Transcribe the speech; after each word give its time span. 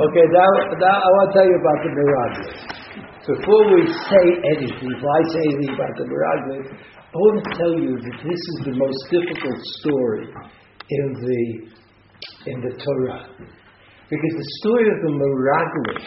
Okay, 0.00 0.26
now, 0.32 0.48
now 0.80 0.96
I 0.96 1.08
want 1.12 1.28
to 1.28 1.32
tell 1.36 1.44
you 1.44 1.58
about 1.60 1.78
the 1.84 1.92
Miraglim. 1.92 2.56
Before 3.20 3.64
we 3.68 3.84
say 3.84 4.24
anything, 4.48 4.96
before 4.96 5.12
I 5.12 5.22
say 5.28 5.42
anything 5.44 5.76
about 5.76 5.92
the 5.92 6.08
Miraglim, 6.08 6.64
I 6.72 7.16
want 7.20 7.44
to 7.44 7.52
tell 7.60 7.74
you 7.76 8.00
that 8.00 8.16
this 8.24 8.40
is 8.48 8.56
the 8.64 8.80
most 8.80 8.96
difficult 9.12 9.60
story 9.76 10.24
in 10.24 11.04
the 11.20 11.42
in 12.48 12.56
the 12.64 12.72
Torah. 12.80 13.28
Because 14.08 14.34
the 14.40 14.48
story 14.64 14.88
of 14.88 14.98
the 15.04 15.12
Miraglim, 15.20 16.00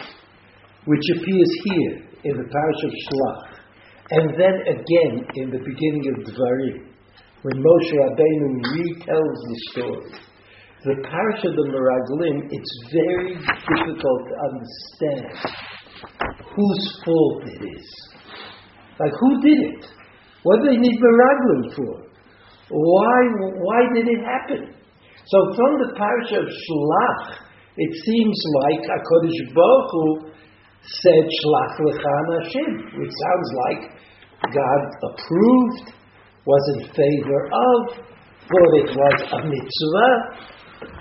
which 0.90 1.06
appears 1.14 1.52
here 1.62 1.94
in 2.26 2.34
the 2.34 2.48
parish 2.50 2.80
of 2.82 2.92
Shlach, 3.06 3.62
and 4.10 4.26
then 4.34 4.56
again 4.74 5.12
in 5.38 5.50
the 5.54 5.62
beginning 5.62 6.04
of 6.10 6.34
Dvarim, 6.34 6.82
when 7.46 7.62
Moshe 7.62 7.94
Rabbeinu 7.94 8.58
retells 8.74 9.38
the 9.38 9.58
story, 9.70 10.33
the 10.84 11.00
parish 11.00 11.40
of 11.48 11.56
the 11.56 11.64
Meraglim, 11.72 12.44
it's 12.52 12.72
very 12.92 13.32
difficult 13.40 14.20
to 14.28 14.34
understand 14.52 15.32
whose 16.44 16.84
fault 17.04 17.42
it 17.48 17.62
is. 17.72 17.86
Like, 19.00 19.12
who 19.18 19.40
did 19.40 19.58
it? 19.72 19.82
What 20.44 20.60
do 20.60 20.68
they 20.68 20.76
need 20.76 21.00
Meraglim 21.00 21.74
for? 21.74 22.04
Why, 22.68 23.18
why 23.64 23.80
did 23.94 24.06
it 24.08 24.22
happen? 24.28 24.76
So 25.24 25.38
from 25.56 25.72
the 25.80 25.96
parish 25.96 26.32
of 26.36 26.44
Shlach, 26.44 27.40
it 27.76 27.92
seems 28.04 28.38
like 28.60 28.84
HaKadosh 28.84 29.54
Baruch 29.56 29.90
Hu 29.90 30.34
said 30.84 31.24
Shlach 31.24 31.80
lecha 31.80 32.12
anashim, 32.28 32.70
which 33.00 33.14
sounds 33.24 33.48
like 33.64 33.82
God 34.52 34.82
approved, 35.08 35.96
was 36.44 36.64
in 36.76 36.84
favor 36.92 37.40
of, 37.48 38.04
thought 38.44 38.72
it 38.84 38.90
was 38.92 39.18
a 39.32 39.40
mitzvah, 39.48 40.52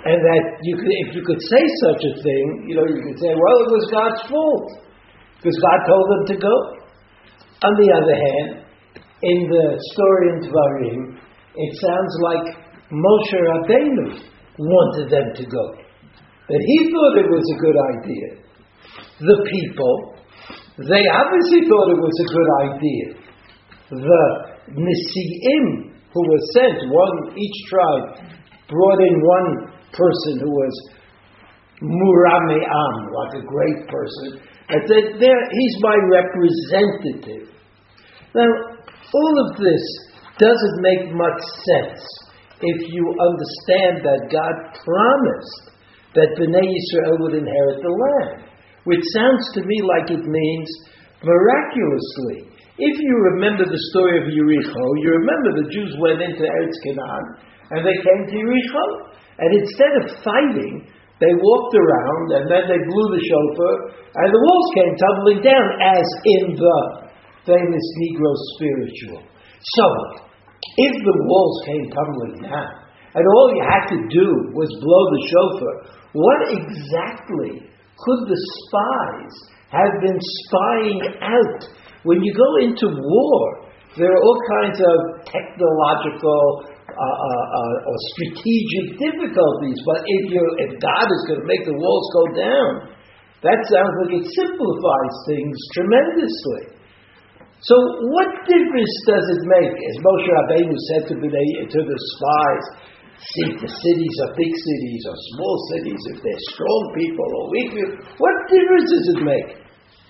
and 0.06 0.18
that 0.20 0.44
you 0.64 0.76
could, 0.76 0.94
if 1.08 1.16
you 1.16 1.24
could 1.24 1.42
say 1.42 1.64
such 1.88 2.02
a 2.04 2.14
thing, 2.22 2.44
you 2.68 2.76
know, 2.76 2.86
you 2.88 3.02
could 3.02 3.20
say, 3.20 3.32
well, 3.32 3.58
it 3.64 3.72
was 3.72 3.86
God's 3.92 4.22
fault 4.30 4.68
because 5.38 5.58
God 5.60 5.80
told 5.88 6.06
them 6.12 6.24
to 6.32 6.38
go. 6.40 6.56
On 7.64 7.74
the 7.80 7.90
other 7.96 8.16
hand, 8.16 8.64
in 9.24 9.40
the 9.48 9.66
story 9.96 10.26
in 10.36 10.38
Dvarim, 10.44 11.00
it 11.56 11.72
sounds 11.80 12.14
like 12.24 12.46
Moshe 12.92 13.38
Rabbeinu 13.40 14.08
wanted 14.60 15.10
them 15.10 15.28
to 15.36 15.46
go. 15.46 15.66
That 16.50 16.60
he 16.60 16.78
thought 16.92 17.24
it 17.24 17.30
was 17.32 17.46
a 17.48 17.58
good 17.64 17.78
idea. 17.96 18.28
The 19.20 19.38
people, 19.48 20.16
they 20.78 21.08
obviously 21.08 21.64
thought 21.72 21.88
it 21.96 22.02
was 22.04 22.18
a 22.20 22.30
good 22.36 22.50
idea. 22.68 23.06
The 23.92 24.26
Nisi'im 24.76 25.94
who 26.12 26.22
were 26.30 26.44
sent, 26.54 26.78
one 26.92 27.38
each 27.38 27.58
tribe 27.70 28.28
brought 28.68 29.00
in 29.02 29.16
one 29.22 29.73
person 29.94 30.42
who 30.42 30.52
was 30.52 30.76
Murame'am, 31.82 32.96
like 33.14 33.34
a 33.42 33.46
great 33.46 33.88
person, 33.88 34.42
said, 34.88 35.20
there, 35.20 35.42
he's 35.52 35.76
my 35.82 35.98
representative. 36.10 37.54
Now, 38.34 38.50
all 39.14 39.36
of 39.50 39.58
this 39.58 39.84
doesn't 40.40 40.82
make 40.82 41.14
much 41.14 41.42
sense 41.70 42.02
if 42.62 42.80
you 42.90 43.04
understand 43.20 44.02
that 44.08 44.32
God 44.32 44.56
promised 44.82 45.74
that 46.16 46.34
Bnei 46.38 46.66
Israel 46.66 47.18
would 47.22 47.36
inherit 47.36 47.82
the 47.82 47.94
land, 47.94 48.50
which 48.86 49.04
sounds 49.14 49.44
to 49.54 49.62
me 49.62 49.82
like 49.84 50.10
it 50.10 50.24
means 50.26 50.70
miraculously. 51.22 52.50
If 52.78 52.96
you 52.98 53.16
remember 53.36 53.66
the 53.66 53.84
story 53.94 54.18
of 54.18 54.32
Yericho, 54.34 54.84
you 55.02 55.10
remember 55.14 55.62
the 55.62 55.70
Jews 55.70 55.94
went 56.02 56.22
into 56.22 56.42
Eretz 56.42 56.78
Canaan 56.82 57.26
and 57.70 57.86
they 57.86 57.98
came 58.02 58.22
to 58.30 58.36
Yericho. 58.38 58.86
And 59.40 59.50
instead 59.50 59.94
of 60.04 60.22
fighting, 60.22 60.86
they 61.20 61.34
walked 61.34 61.76
around 61.78 62.26
and 62.36 62.46
then 62.52 62.64
they 62.68 62.82
blew 62.84 63.08
the 63.16 63.24
shofar 63.24 63.76
and 63.96 64.30
the 64.30 64.44
walls 64.44 64.68
came 64.76 64.94
tumbling 65.00 65.42
down 65.42 65.68
as 65.82 66.08
in 66.38 66.44
the 66.58 66.80
famous 67.48 67.86
Negro 68.02 68.32
spiritual. 68.56 69.22
So, 69.80 69.86
if 70.78 70.94
the 71.00 71.18
walls 71.26 71.56
came 71.66 71.86
tumbling 71.90 72.36
down 72.44 72.72
and 73.16 73.24
all 73.24 73.48
you 73.56 73.64
had 73.64 73.86
to 73.94 74.00
do 74.10 74.28
was 74.58 74.70
blow 74.82 75.04
the 75.16 75.24
shofar, 75.32 75.76
what 76.14 76.40
exactly 76.60 77.70
could 77.98 78.22
the 78.28 78.40
spies 78.60 79.36
have 79.70 79.94
been 80.02 80.20
spying 80.46 81.02
out? 81.22 81.62
When 82.04 82.22
you 82.22 82.34
go 82.34 82.68
into 82.68 82.90
war, 82.90 83.70
there 83.98 84.12
are 84.12 84.22
all 84.22 84.40
kinds 84.60 84.80
of 84.82 84.98
technological 85.26 86.73
uh, 86.92 87.18
uh, 87.28 87.90
or 87.90 87.98
strategic 88.16 89.00
difficulties. 89.00 89.80
But 89.88 90.04
if 90.04 90.24
you 90.30 90.44
if 90.68 90.72
God 90.84 91.08
is 91.08 91.22
going 91.32 91.42
to 91.42 91.48
make 91.48 91.64
the 91.64 91.78
walls 91.80 92.08
go 92.12 92.24
down, 92.36 92.72
that 93.44 93.60
sounds 93.68 93.94
like 94.04 94.24
it 94.24 94.28
simplifies 94.32 95.16
things 95.28 95.56
tremendously. 95.76 96.74
So 97.64 97.76
what 98.12 98.28
difference 98.44 98.96
does 99.08 99.24
it 99.24 99.44
make, 99.48 99.72
as 99.72 99.96
Moshe 100.04 100.28
Rabbeinu 100.28 100.76
said 100.92 101.04
to, 101.12 101.16
the, 101.16 101.28
to 101.28 101.80
the 101.80 102.00
spies, 102.12 102.66
see 103.20 103.48
the 103.56 103.72
cities 103.72 104.16
are 104.28 104.36
big 104.36 104.52
cities 104.52 105.04
or 105.08 105.16
small 105.16 105.56
cities, 105.72 106.02
if 106.12 106.18
they're 106.24 106.46
strong 106.52 106.82
people 106.92 107.24
or 107.24 107.44
weak 107.52 107.70
people, 107.72 108.00
what 108.20 108.36
difference 108.52 108.88
does 108.92 109.08
it 109.16 109.22
make? 109.24 109.50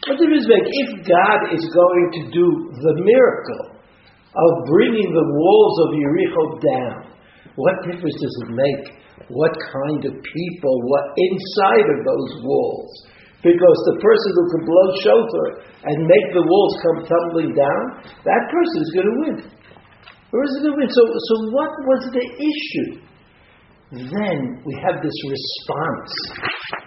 What 0.09 0.17
difference 0.17 0.45
does 0.45 0.53
it 0.53 0.61
make 0.61 0.69
if 0.81 0.89
God 1.05 1.39
is 1.53 1.65
going 1.73 2.05
to 2.17 2.21
do 2.33 2.47
the 2.73 2.93
miracle? 3.01 3.72
Of 4.33 4.51
bringing 4.65 5.09
the 5.13 5.27
walls 5.29 5.75
of 5.85 5.87
Jericho 5.93 6.43
down. 6.57 6.97
What 7.55 7.85
difference 7.85 8.17
does 8.17 8.37
it 8.45 8.51
make? 8.57 8.85
What 9.29 9.53
kind 9.53 10.01
of 10.09 10.13
people, 10.17 10.75
what 10.89 11.05
inside 11.15 11.85
of 11.85 11.99
those 12.01 12.31
walls? 12.41 12.91
Because 13.45 13.77
the 13.93 13.97
person 14.01 14.29
who 14.33 14.45
can 14.55 14.63
blow 14.65 14.87
shofar 15.03 15.47
and 15.85 16.07
make 16.07 16.27
the 16.33 16.41
walls 16.41 16.73
come 16.81 16.97
tumbling 17.05 17.53
down, 17.53 17.83
that 18.25 18.43
person 18.49 18.77
is 18.81 18.91
going 18.95 19.09
to 19.11 19.17
win. 19.21 19.37
Or 20.33 20.39
is 20.47 20.51
it 20.57 20.61
going 20.65 20.73
to 20.73 20.79
win? 20.81 20.89
So, 20.89 21.03
so 21.05 21.35
what 21.53 21.71
was 21.85 22.01
the 22.09 22.25
issue? 22.25 23.03
Then 23.93 24.37
we 24.65 24.73
have 24.81 24.97
this 25.03 25.17
response, 25.29 26.11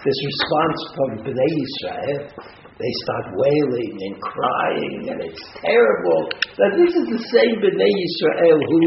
this 0.02 0.18
response 0.26 0.78
from 0.96 1.08
Bnei 1.22 1.52
Israel 1.62 2.66
they 2.76 2.92
start 3.09 3.32
wailing 3.32 3.97
and 3.97 4.14
crying, 4.20 5.09
and 5.09 5.19
it's 5.25 5.44
terrible. 5.64 6.28
Now, 6.60 6.76
this 6.76 6.92
is 6.92 7.06
the 7.09 7.22
same 7.32 7.56
Bnei 7.64 7.88
Israel 7.88 8.60
who 8.60 8.81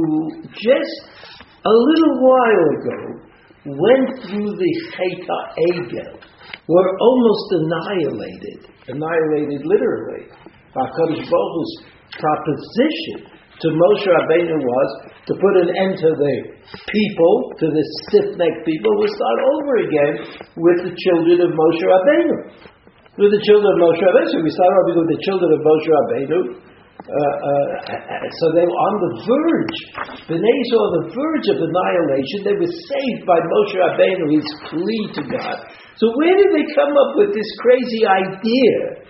just 0.53 0.95
a 1.65 1.73
little 1.73 2.15
while 2.21 2.65
ago 2.77 2.99
went 3.65 4.07
through 4.29 4.51
the 4.53 4.71
Chet 4.93 5.25
HaEgel, 5.25 6.21
were 6.69 6.89
almost 7.01 7.47
annihilated, 7.65 8.69
annihilated 8.87 9.65
literally. 9.65 10.29
HaKadosh 10.69 11.25
Baruch 11.25 11.73
proposition 12.13 13.25
to 13.59 13.67
Moshe 13.73 14.05
Rabbeinu 14.05 14.53
was 14.53 14.89
to 15.25 15.33
put 15.33 15.53
an 15.65 15.69
end 15.75 15.97
to 15.97 16.09
the 16.13 16.35
people, 16.93 17.33
to 17.57 17.67
the 17.67 17.83
stiff-necked 18.05 18.65
people, 18.65 18.91
we 19.01 19.07
start 19.09 19.39
over 19.49 19.73
again 19.81 20.13
with 20.55 20.77
the 20.85 20.93
children 20.93 21.41
of 21.41 21.49
Moshe 21.57 21.83
Rabbeinu 21.83 22.69
with 23.19 23.35
the 23.35 23.43
children 23.43 23.67
of 23.67 23.77
Moshe 23.83 23.99
Rabbeinu. 23.99 24.47
We 24.47 24.51
started 24.55 24.75
off 24.79 24.87
with 24.95 25.11
the 25.11 25.21
children 25.27 25.49
of 25.51 25.59
Moshe 25.59 25.89
Rabbeinu. 25.91 26.39
Uh, 26.99 27.15
uh, 27.15 27.67
so 28.39 28.45
they 28.55 28.63
were 28.63 28.79
on 28.79 28.95
the 29.03 29.11
verge. 29.27 29.79
The 30.29 30.39
Israel 30.39 30.83
on 30.87 30.93
the 31.03 31.05
verge 31.11 31.47
of 31.51 31.57
annihilation. 31.59 32.37
They 32.47 32.55
were 32.55 32.69
saved 32.71 33.23
by 33.27 33.39
Moshe 33.43 33.75
Rabbeinu, 33.75 34.23
his 34.31 34.47
plea 34.71 35.03
to 35.19 35.21
God. 35.35 35.57
So 35.99 36.15
where 36.15 36.31
did 36.31 36.51
they 36.55 36.65
come 36.71 36.95
up 36.95 37.11
with 37.19 37.35
this 37.35 37.49
crazy 37.59 38.07
idea 38.07 39.03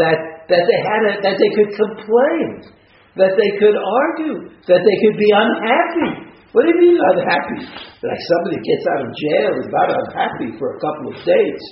that 0.00 0.18
that 0.48 0.64
they 0.64 0.80
had 0.88 1.02
a, 1.08 1.12
that 1.20 1.36
they 1.36 1.50
could 1.52 1.72
complain, 1.76 2.72
that 3.20 3.36
they 3.36 3.50
could 3.60 3.76
argue, 3.76 4.48
that 4.64 4.80
they 4.80 4.96
could 5.04 5.16
be 5.20 5.28
unhappy? 5.28 6.32
What 6.56 6.64
do 6.64 6.72
you 6.72 6.80
mean 6.80 7.00
unhappy? 7.00 7.68
Like 8.00 8.22
somebody 8.28 8.60
gets 8.60 8.84
out 8.96 9.00
of 9.04 9.10
jail 9.12 9.52
is 9.60 9.68
not 9.72 9.88
unhappy 9.88 10.52
for 10.60 10.76
a 10.76 10.78
couple 10.80 11.06
of 11.12 11.16
days, 11.24 11.62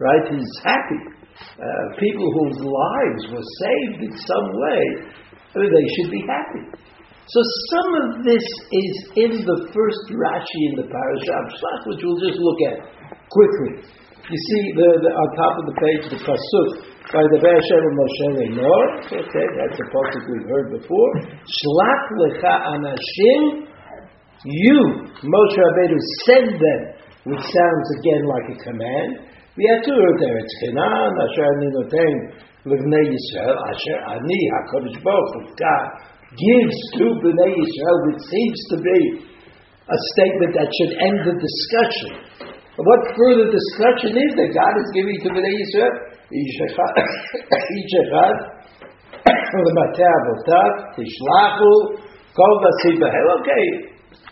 right? 0.00 0.24
He's 0.30 0.52
happy 0.64 1.16
uh, 1.36 1.84
people 2.00 2.26
whose 2.32 2.58
lives 2.64 3.22
were 3.32 3.48
saved 3.60 4.08
in 4.08 4.14
some 4.16 4.48
way, 4.56 4.82
I 5.52 5.54
mean, 5.60 5.72
they 5.72 5.88
should 5.96 6.10
be 6.12 6.24
happy. 6.24 6.64
So 7.26 7.40
some 7.74 7.90
of 8.06 8.06
this 8.22 8.44
is 8.70 8.92
in 9.18 9.32
the 9.42 9.58
first 9.74 10.04
Rashi 10.14 10.62
in 10.70 10.74
the 10.78 10.86
parasha 10.86 11.32
of 11.34 11.46
Shlach, 11.58 11.82
which 11.90 12.00
we'll 12.04 12.22
just 12.22 12.38
look 12.38 12.60
at 12.70 12.76
quickly. 13.28 13.72
You 14.26 14.38
see 14.38 14.62
the, 14.74 14.88
the, 15.02 15.10
on 15.10 15.28
top 15.34 15.54
of 15.58 15.64
the 15.66 15.76
page 15.78 16.02
the 16.10 16.20
pasuk 16.22 16.70
by 17.10 17.22
the 17.30 17.38
Be'ashem 17.42 17.82
of 17.82 17.94
Moshe 17.98 18.26
Lenor. 18.36 18.84
Okay, 19.10 19.46
that's 19.58 19.78
a 19.78 19.86
pasuk 19.90 20.22
we've 20.30 20.48
heard 20.50 20.70
before. 20.70 21.10
Shlach 21.42 22.04
lecha 22.20 22.54
anashim. 22.74 23.66
You, 24.44 24.78
Moshe 25.26 25.58
Rabbeinu, 25.58 25.98
send 26.26 26.48
them, 26.54 26.80
which 27.24 27.42
sounds 27.42 27.86
again 27.98 28.22
like 28.26 28.46
a 28.54 28.58
command. 28.62 29.35
We 29.56 29.64
ויתורו 29.64 30.06
את 30.12 30.20
ארץ 30.28 30.50
חינן, 30.60 31.12
אשר 31.24 31.46
אני 31.54 31.68
נותן 31.78 32.14
לבני 32.70 33.04
Yisrael, 33.12 33.58
אשר 33.72 33.98
ani 34.12 34.40
Hakadosh 34.52 34.98
Baruch 35.04 35.32
Hu, 35.34 35.40
God, 35.62 35.86
gives 36.42 36.78
to 36.96 37.06
בני 37.24 37.50
Yisrael, 37.60 37.98
which 38.06 38.22
seems 38.32 38.58
to 38.72 38.76
be 38.88 39.00
a 39.96 39.98
statement 40.12 40.52
that 40.58 40.68
should 40.76 40.92
end 41.06 41.18
the 41.28 41.36
discussion. 41.46 42.12
But 42.76 42.84
what 42.90 43.00
further 43.16 43.48
discussion 43.58 44.12
is 44.24 44.30
that 44.38 44.50
God 44.60 44.74
is 44.82 44.88
giving 44.96 45.16
to 45.24 45.28
בני 45.38 45.52
ישראל? 45.62 45.94
איש 46.36 46.56
אחד, 46.66 46.94
איש 47.72 47.92
אחד, 48.02 48.34
למטה 49.66 50.08
אבותיו, 50.18 50.70
תשלחו, 50.96 51.74
כל 52.36 52.52
נשיא 52.64 53.00
בהל, 53.00 53.28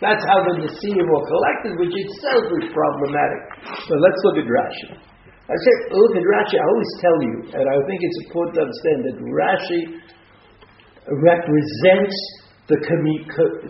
That's 0.01 0.25
how 0.29 0.39
the 0.43 0.53
Nisi'im 0.61 1.07
were 1.13 1.25
collected, 1.33 1.71
which 1.79 1.95
itself 2.03 2.45
is 2.59 2.65
problematic. 2.79 3.41
So 3.87 3.93
let's 3.95 4.19
look 4.25 4.37
at 4.43 4.47
Rashi. 4.57 5.14
I 5.45 5.53
said, 5.53 5.77
oh, 5.93 6.01
look 6.01 6.17
at 6.17 6.25
Rashi. 6.25 6.57
I 6.57 6.65
always 6.65 6.91
tell 7.01 7.17
you, 7.21 7.35
and 7.53 7.65
I 7.69 7.77
think 7.85 8.01
it's 8.01 8.19
important 8.25 8.53
to 8.57 8.61
understand 8.65 8.99
that 9.05 9.15
Rashi 9.21 9.81
represents 11.21 12.17
the 12.67 12.77
commu- 12.81 13.25
co- 13.29 13.61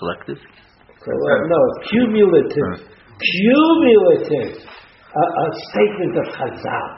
collective. 0.00 0.40
No, 1.04 1.60
cumulative. 1.92 2.88
Cumulative. 3.20 4.64
A, 4.64 5.22
a 5.22 5.46
statement 5.70 6.16
of 6.16 6.26
Chazal. 6.34 6.88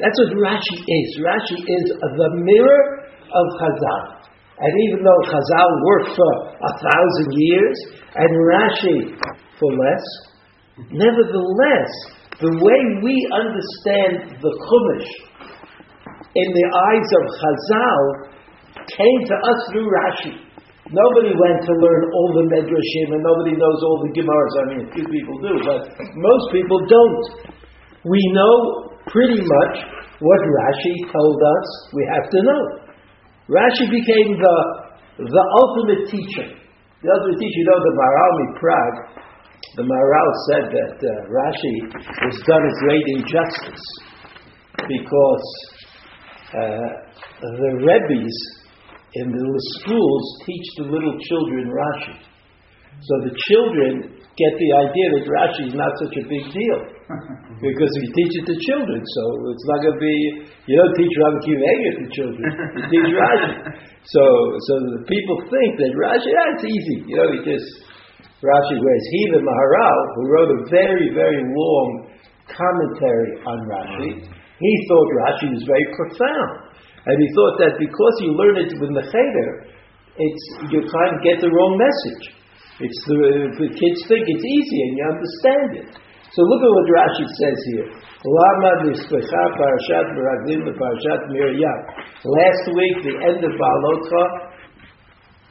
That's 0.00 0.16
what 0.16 0.32
Rashi 0.40 0.76
is. 0.80 1.08
Rashi 1.20 1.60
is 1.60 1.84
the 2.00 2.30
mirror 2.40 3.04
of 3.04 3.44
Chazal. 3.60 4.16
And 4.60 4.72
even 4.88 5.04
though 5.04 5.20
Chazal 5.28 5.68
worked 5.84 6.16
for 6.16 6.32
a 6.56 6.72
thousand 6.80 7.28
years 7.36 7.76
and 8.16 8.30
Rashi 8.48 8.98
for 9.60 9.70
less, 9.72 10.04
nevertheless, 10.88 11.92
the 12.40 12.48
way 12.56 12.80
we 13.04 13.14
understand 13.36 14.40
the 14.40 14.48
Chumash 14.48 15.10
in 16.32 16.48
the 16.48 16.66
eyes 16.88 17.08
of 17.20 17.22
Chazal 17.36 18.02
came 18.88 19.20
to 19.28 19.36
us 19.44 19.58
through 19.72 19.88
Rashi. 19.92 20.34
Nobody 20.90 21.36
went 21.36 21.58
to 21.68 21.72
learn 21.76 22.02
all 22.10 22.30
the 22.34 22.46
Medrashim 22.50 23.14
and 23.14 23.22
nobody 23.22 23.54
knows 23.54 23.78
all 23.84 23.98
the 24.02 24.10
Gemaras. 24.16 24.54
I 24.58 24.64
mean, 24.72 24.80
a 24.86 24.90
few 24.90 25.06
people 25.06 25.36
do, 25.38 25.54
but 25.62 25.86
most 26.16 26.50
people 26.50 26.80
don't. 26.88 27.22
We 28.08 28.20
know 28.34 28.90
pretty 29.06 29.38
much 29.38 29.74
what 30.18 30.40
Rashi 30.40 30.94
told 31.12 31.38
us 31.38 31.66
we 31.94 32.02
have 32.10 32.26
to 32.30 32.38
know. 32.42 32.62
Rashi 33.50 33.86
became 33.90 34.38
the, 34.38 34.56
the 35.18 35.44
ultimate 35.62 36.10
teacher. 36.10 36.46
The 37.02 37.10
ultimate 37.10 37.38
teacher, 37.38 37.58
you 37.58 37.68
know, 37.70 37.80
the 37.80 37.94
Maharal 37.98 38.38
Prague, 38.58 38.98
the 39.76 39.86
Maharal 39.86 40.30
said 40.50 40.64
that 40.74 40.96
uh, 40.98 41.10
Rashi 41.30 41.76
was 42.26 42.36
done 42.42 42.64
a 42.66 42.74
great 42.82 43.06
injustice 43.22 43.84
because 44.82 45.46
uh, 46.50 46.90
the 47.38 47.72
Rebbe's 47.78 48.38
in 49.14 49.30
the 49.30 49.46
schools 49.78 50.24
teach 50.46 50.66
the 50.78 50.86
little 50.90 51.14
children 51.22 51.70
Rashi. 51.70 52.18
So 52.98 53.14
the 53.30 53.34
children 53.46 54.20
get 54.34 54.52
the 54.58 54.70
idea 54.90 55.06
that 55.14 55.24
Rashi 55.30 55.62
is 55.70 55.76
not 55.78 55.94
such 56.02 56.18
a 56.18 56.24
big 56.26 56.44
deal 56.50 56.78
because 57.62 57.92
we 58.02 58.06
teach 58.10 58.42
it 58.42 58.46
to 58.50 58.56
children. 58.66 58.98
So 58.98 59.22
it's 59.54 59.66
not 59.70 59.78
going 59.86 59.96
to 59.98 60.02
be 60.02 60.16
you 60.66 60.74
don't 60.82 60.94
teach 60.98 61.14
Rabbi 61.14 61.38
Akiva 61.46 61.90
to 61.94 62.06
children. 62.10 62.46
You 62.74 62.82
teach 62.90 63.10
Rashi. 63.14 63.54
So 64.00 64.24
so 64.64 64.72
the 64.96 65.04
people 65.04 65.36
think 65.52 65.76
that 65.76 65.92
Rashi, 65.92 66.32
yeah, 66.32 66.56
it's 66.56 66.64
easy. 66.64 67.04
You 67.04 67.16
know, 67.20 67.28
he 67.36 67.52
just 67.52 67.68
Rashi. 68.40 68.76
Whereas 68.80 69.06
he, 69.12 69.20
the 69.36 69.42
Maharal, 69.44 69.98
who 70.16 70.22
wrote 70.32 70.50
a 70.56 70.60
very 70.72 71.12
very 71.12 71.42
long 71.44 71.88
commentary 72.48 73.40
on 73.44 73.58
Rashi, 73.68 74.10
mm-hmm. 74.16 74.32
he 74.32 74.72
thought 74.88 75.08
Rashi 75.24 75.46
was 75.52 75.62
very 75.64 75.86
profound. 75.96 76.70
And 77.06 77.16
he 77.16 77.28
thought 77.32 77.56
that 77.64 77.80
because 77.80 78.14
you 78.20 78.36
learn 78.36 78.56
it 78.60 78.72
with 78.76 78.92
the 78.92 79.04
cheder, 79.08 79.50
it's 80.20 80.44
you 80.68 80.84
can't 80.84 81.18
get 81.24 81.40
the 81.40 81.48
wrong 81.48 81.80
message. 81.80 82.36
It's 82.80 83.00
the, 83.08 83.52
the 83.60 83.68
kids 83.76 84.00
think 84.08 84.24
it's 84.24 84.44
easy 84.44 84.78
and 84.88 84.92
you 84.96 85.04
understand 85.04 85.68
it. 85.84 85.90
So 86.32 86.46
look 86.46 86.62
at 86.62 86.70
what 86.70 86.86
Rashi 86.88 87.26
says 87.42 87.58
here. 87.74 87.88
Lama 88.24 88.86
parashat 88.86 89.50
parashat 89.56 90.06
Last 92.24 92.64
week, 92.72 92.96
the 93.02 93.16
end 93.20 93.40
of 93.42 93.52
Beha'alotcha, 93.52 94.22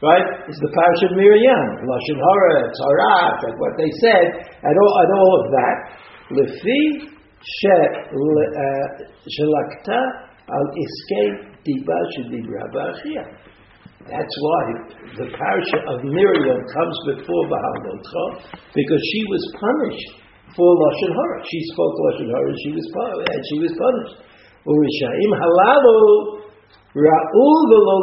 right, 0.02 0.26
It's 0.48 0.60
the 0.60 0.72
parish 0.72 1.02
of 1.12 1.18
Miriam. 1.18 1.66
Lashon 1.84 2.20
Hara, 2.20 2.72
Torah, 2.72 3.36
like 3.44 3.58
what 3.60 3.74
they 3.76 3.92
said, 4.00 4.26
and 4.64 4.74
all, 4.76 4.94
and 5.04 5.12
all 5.12 5.32
of 5.44 5.46
that. 5.52 5.78
Lefi 6.30 6.84
uh, 7.04 8.88
shelakta 9.28 10.00
al 10.48 10.66
iskei 10.78 11.28
diba 11.66 11.98
shedibra 12.16 12.64
ba'achia. 12.72 13.24
That's 14.08 14.36
why 14.42 14.64
the 15.18 15.28
parasha 15.36 15.80
of 15.92 16.04
Miriam 16.04 16.60
comes 16.72 16.98
before 17.14 17.44
Beha'alotcha, 17.52 18.24
because 18.74 19.02
she 19.12 19.22
was 19.28 19.44
punished 19.60 20.10
for 20.56 20.66
lashon 20.66 21.12
hara. 21.14 21.38
She 21.46 21.60
spoke 21.74 21.94
lashon 22.08 22.30
hara, 22.32 22.48
and 22.48 22.60
she 22.64 22.72
was 22.74 22.86
and 23.20 23.42
she 23.52 23.58
was 23.60 23.74
punished. 23.76 24.18
Urishaim 24.66 25.32
halalu 25.34 26.46
ra'ul 26.96 27.60
v'lo 27.70 27.96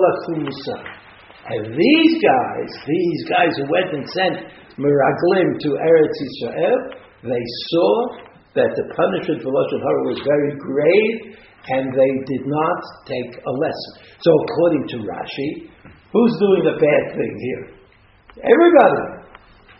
And 1.47 1.79
these 1.79 2.15
guys, 2.19 2.71
these 2.87 3.21
guys 3.31 3.55
who 3.55 3.71
went 3.71 3.95
and 3.95 4.05
sent 4.11 4.35
Meraglim 4.83 5.49
to 5.63 5.69
Eretz 5.79 6.17
Yisrael, 6.19 6.79
they 7.23 7.45
saw 7.71 7.93
that 8.59 8.75
the 8.75 8.87
punishment 8.97 9.43
for 9.43 9.55
Lashon 9.55 9.79
Hara 9.79 10.03
was 10.11 10.21
very 10.27 10.53
grave 10.59 11.39
and 11.69 11.93
they 11.93 12.13
did 12.27 12.45
not 12.47 12.79
take 13.07 13.31
a 13.39 13.53
lesson. 13.63 13.93
So 14.19 14.31
according 14.33 14.89
to 14.89 14.97
Rashi, 15.07 15.71
who's 16.13 16.35
doing 16.41 16.65
a 16.67 16.77
bad 16.79 17.03
thing 17.15 17.35
here? 17.39 17.65
Everybody. 18.43 19.17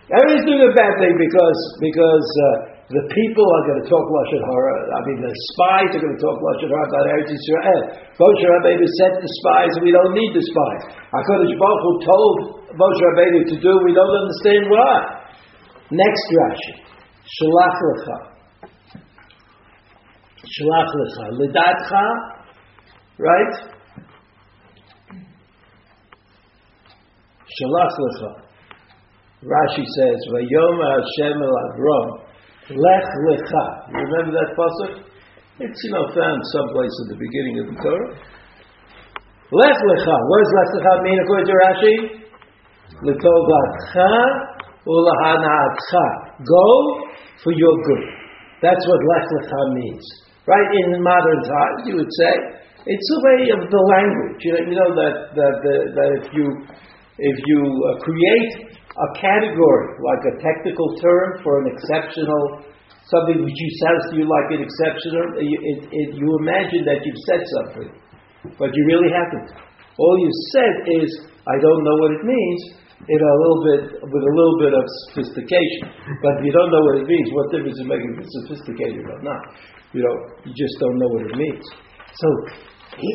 Everybody's 0.07 0.47
doing 0.47 0.63
a 0.71 0.75
bad 0.75 0.95
thing 1.03 1.19
because 1.19 1.61
because 1.83 2.29
uh, 2.31 2.76
the 2.87 3.03
people 3.11 3.47
are 3.47 3.65
going 3.67 3.81
to 3.83 3.89
talk 3.91 4.07
lashon 4.07 4.43
hara. 4.47 4.75
I 4.95 5.01
mean, 5.11 5.19
the 5.27 5.35
spies 5.51 5.91
are 5.91 6.03
going 6.03 6.15
to 6.15 6.23
talk 6.23 6.39
lashon 6.39 6.71
hara 6.71 6.87
about 6.87 7.05
Eretz 7.11 7.31
Yisrael. 7.35 7.83
Moshe 8.15 8.47
Rabbeinu 8.47 8.87
sent 9.03 9.15
the 9.19 9.31
spies, 9.43 9.73
and 9.75 9.83
we 9.83 9.91
don't 9.91 10.15
need 10.15 10.33
the 10.35 10.45
spies. 10.45 10.83
Hakadosh 11.11 11.55
Baruch 11.59 11.83
Hu 11.83 11.93
told 12.07 12.37
Moshe 12.79 13.03
Rabbeinu 13.11 13.43
to 13.51 13.57
do. 13.59 13.73
We 13.83 13.93
don't 13.95 14.15
understand 14.15 14.71
why. 14.71 15.27
Next 15.91 16.25
Rashi, 16.31 16.75
Shalach 17.27 17.79
Lecha. 17.91 18.37
Shlach 20.47 20.91
lecha. 20.95 21.25
Lidatcha, 21.43 22.05
right? 23.19 23.55
Shalach 27.51 27.95
lecha. 27.99 28.31
Rashi 29.43 29.85
says, 29.99 30.19
Vayom 30.33 30.79
Hashem 30.81 31.43
el 31.43 31.57
Avram, 31.67 32.26
lech 32.71 33.07
lecha. 33.31 33.65
You 33.91 33.99
remember 33.99 34.33
that 34.35 34.51
pasuk? 34.59 35.07
It's, 35.59 35.79
you 35.85 35.91
know, 35.93 36.05
found 36.13 36.41
someplace 36.53 36.93
at 37.07 37.09
the 37.15 37.19
beginning 37.19 37.57
of 37.63 37.67
the 37.73 37.77
Torah. 37.81 38.13
Lech 39.53 39.79
lecha. 39.79 40.17
What 40.27 40.39
does 40.43 40.53
lech 40.53 40.71
lecha 40.75 40.93
mean 41.07 41.19
according 41.23 41.47
to 41.47 41.57
Rashi? 41.63 41.95
Letovatcha 43.07 44.11
ulahanatcha. 44.83 46.07
Go 46.43 46.67
for 47.43 47.53
your 47.55 47.75
good. 47.87 48.05
That's 48.61 48.83
what 48.85 49.01
lech 49.15 49.27
lecha 49.31 49.61
means. 49.75 50.05
Right 50.47 50.71
in 50.85 51.03
modern 51.03 51.41
times, 51.43 51.79
you 51.87 51.97
would 51.97 52.13
say 52.19 52.33
it's 52.87 53.09
a 53.11 53.19
way 53.27 53.41
of 53.51 53.61
the 53.71 53.83
language. 53.95 54.39
You 54.43 54.53
know, 54.53 54.63
you 54.63 54.77
know 54.79 54.91
that 54.95 55.15
that, 55.35 55.55
that, 55.63 55.81
that 55.95 56.11
if 56.23 56.27
you 56.35 56.47
if 57.19 57.37
you 57.47 57.61
uh, 57.65 57.99
create 58.03 58.77
a 58.97 59.09
category 59.21 59.89
like 60.01 60.23
a 60.25 60.35
technical 60.41 60.89
term 60.97 61.45
for 61.45 61.61
an 61.65 61.73
exceptional 61.73 62.65
something 63.13 63.39
which 63.39 63.55
you 63.55 63.71
sounds 63.87 64.03
to 64.11 64.15
you 64.19 64.27
like 64.27 64.51
an 64.51 64.63
exceptional, 64.67 65.39
it, 65.39 65.47
it, 65.47 65.79
it, 65.95 66.09
you 66.19 66.27
imagine 66.43 66.83
that 66.83 66.99
you've 67.07 67.23
said 67.31 67.43
something, 67.55 67.91
but 68.59 68.75
you 68.75 68.83
really 68.91 69.15
haven't. 69.15 69.55
All 69.95 70.17
you 70.19 70.31
said 70.51 70.75
is, 71.07 71.09
I 71.47 71.57
don't 71.63 71.83
know 71.87 71.97
what 72.03 72.11
it 72.19 72.25
means, 72.27 72.61
in 73.07 73.21
a 73.21 73.35
little 73.39 73.63
bit 73.63 73.81
with 74.03 74.25
a 74.25 74.35
little 74.35 74.59
bit 74.59 74.73
of 74.75 74.85
sophistication. 75.07 75.93
But 76.25 76.41
if 76.41 76.49
you 76.49 76.53
don't 76.53 76.73
know 76.73 76.85
what 76.91 76.97
it 77.05 77.07
means, 77.07 77.29
what 77.31 77.53
difference 77.53 77.77
does 77.79 77.85
it 77.85 77.91
make 77.93 78.03
if 78.03 78.25
it's 78.25 78.35
sophisticated 78.43 79.05
or 79.05 79.21
not? 79.23 79.43
You 79.93 80.03
know, 80.03 80.17
you 80.43 80.53
just 80.57 80.75
don't 80.81 80.99
know 80.99 81.11
what 81.15 81.23
it 81.31 81.37
means. 81.37 81.65
So 82.17 82.29
he, 82.95 83.11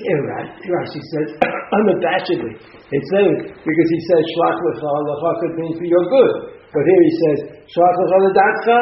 Rashi 0.67 0.99
says 0.99 1.27
unabashedly. 1.79 2.53
It's 2.91 3.09
there 3.15 3.35
because 3.39 3.89
he 3.89 3.99
says 4.11 4.21
shlach 4.35 4.59
lecha 4.59 5.31
could 5.39 5.53
mean 5.55 5.73
for 5.79 5.87
your 5.87 6.05
good. 6.11 6.33
But 6.75 6.83
here 6.83 7.01
he 7.07 7.13
says 7.23 7.37
shlach 7.71 7.97
lecha 8.03 8.79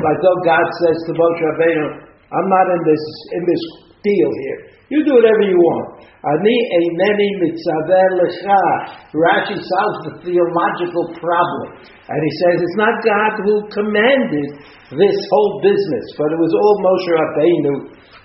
like 0.00 0.18
though 0.24 0.40
God 0.48 0.64
says 0.86 0.96
to 1.06 1.12
Moshe 1.12 1.42
Rabbeinu, 1.44 1.86
I'm 2.32 2.48
not 2.48 2.66
in 2.72 2.82
this 2.88 3.04
in 3.36 3.42
this 3.44 3.62
deal 4.00 4.30
here. 4.48 4.58
You 4.90 5.04
do 5.06 5.12
whatever 5.22 5.44
you 5.44 5.54
want. 5.54 6.08
Ani 6.24 6.56
eineni 6.78 7.28
mitzaver 7.44 8.08
lecha. 8.24 8.64
Rashi 9.12 9.54
solves 9.60 9.98
the 10.08 10.12
theological 10.24 11.14
problem. 11.20 11.84
And 11.84 12.18
he 12.18 12.32
says 12.42 12.56
it's 12.58 12.78
not 12.80 12.94
God 13.04 13.32
who 13.44 13.54
commanded 13.70 14.48
this 14.96 15.18
whole 15.30 15.62
business, 15.62 16.06
but 16.18 16.32
it 16.32 16.40
was 16.42 16.52
all 16.56 16.74
Moshe 16.82 17.12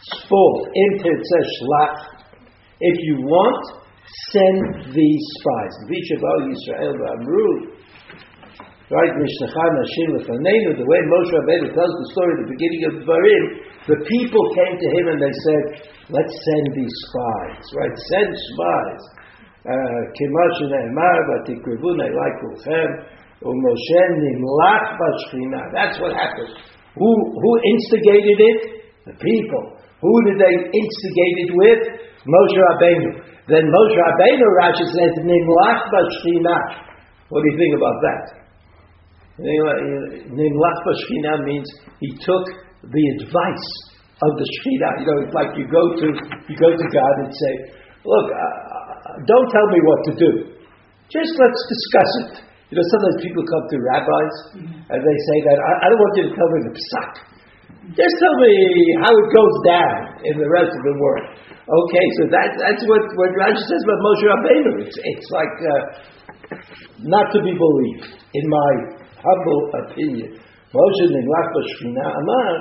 spoke 0.01 0.69
into 0.73 1.09
Shlach. 1.11 2.25
If 2.79 2.97
you 3.03 3.21
want, 3.23 3.85
send 4.31 4.93
these 4.93 5.23
spies. 5.39 5.75
Vishabal 5.89 6.39
Yisrael 6.51 6.99
Amru. 7.19 7.75
Right, 8.85 9.09
Mishnachan 9.17 9.73
Hashem 9.81 10.13
Lefanenu, 10.13 10.77
the 10.77 10.85
way 10.85 11.01
Moshe 11.09 11.33
Rabbeinu 11.33 11.73
tells 11.73 11.89
the 11.89 12.07
story 12.13 12.37
at 12.37 12.39
the 12.45 12.51
beginning 12.53 12.83
of 12.85 12.93
Dvarim, 13.01 13.43
the 13.89 13.97
people 14.05 14.45
came 14.53 14.77
to 14.77 14.89
him 14.93 15.05
and 15.09 15.19
they 15.25 15.33
said, 15.33 15.63
let's 16.13 16.29
send 16.29 16.65
these 16.77 16.93
spies, 17.09 17.65
right, 17.81 17.95
send 18.13 18.29
spies. 18.29 19.01
Kimash 19.65 20.69
Ne'emar 20.69 21.17
That's 25.73 25.99
what 25.99 26.13
happened. 26.13 26.53
Who, 26.93 27.09
who 27.41 27.51
instigated 27.73 28.37
it? 28.37 28.59
The 29.05 29.13
people. 29.17 29.81
Who 30.01 30.13
did 30.27 30.37
they 30.39 30.55
instigate 30.73 31.37
it 31.45 31.51
with? 31.55 31.81
Moshe 32.25 32.57
Rabbeinu. 32.57 33.11
Then 33.47 33.63
Moshe 33.69 33.95
Rabbeinu, 33.95 34.45
Rashi 34.59 34.85
says, 34.89 35.13
Nimlach 35.21 35.81
b'shchina. 35.93 36.57
What 37.29 37.41
do 37.41 37.47
you 37.49 37.57
think 37.57 37.73
about 37.77 37.97
that? 38.01 38.23
Nimlach 39.39 40.79
b'shchina 40.85 41.45
means 41.45 41.67
he 41.99 42.09
took 42.23 42.45
the 42.83 43.03
advice 43.19 43.67
of 44.23 44.31
the 44.39 44.47
shchina. 44.47 44.89
You 45.01 45.05
know, 45.11 45.17
it's 45.27 45.35
like 45.35 45.51
you 45.59 45.67
go 45.67 45.83
to 45.91 46.07
you 46.47 46.55
go 46.55 46.71
to 46.71 46.87
God 46.87 47.15
and 47.19 47.31
say, 47.35 47.53
"Look, 48.05 48.27
uh, 48.31 49.19
don't 49.27 49.49
tell 49.51 49.67
me 49.67 49.79
what 49.83 49.99
to 50.07 50.13
do. 50.15 50.31
Just 51.11 51.31
let's 51.35 51.61
discuss 51.67 52.11
it." 52.23 52.31
You 52.71 52.79
know, 52.79 52.85
sometimes 52.87 53.17
people 53.21 53.43
come 53.43 53.65
to 53.69 53.77
rabbis 53.91 54.35
and 54.89 54.99
they 55.03 55.17
say 55.29 55.37
that 55.51 55.57
I, 55.59 55.71
I 55.83 55.85
don't 55.91 56.01
want 56.01 56.13
you 56.17 56.25
to 56.31 56.33
tell 56.33 56.49
me 56.49 56.59
the 56.65 56.73
psak. 56.79 57.11
Just 57.93 58.15
tell 58.17 58.37
me 58.41 58.53
how 59.05 59.13
it 59.13 59.29
goes 59.29 59.55
down 59.61 59.97
in 60.25 60.41
the 60.41 60.49
rest 60.49 60.73
of 60.73 60.81
the 60.81 60.95
world. 60.97 61.27
Okay, 61.69 62.05
so 62.17 62.21
that, 62.33 62.49
that's 62.57 62.81
what, 62.89 63.03
what 63.13 63.29
Rashi 63.37 63.61
says 63.61 63.81
about 63.85 63.99
Moshe 64.01 64.25
Rabbeinu. 64.25 64.71
It's, 64.85 64.97
it's 64.97 65.29
like 65.29 65.55
uh, 65.61 65.81
not 67.05 67.29
to 67.29 67.39
be 67.45 67.53
believed, 67.53 68.09
in 68.33 68.45
my 68.49 68.71
humble 69.21 69.61
opinion. 69.85 70.33
Moshe 70.73 71.05
Nimlach 71.13 71.47
B'Shchina 71.53 72.05
Amar, 72.09 72.53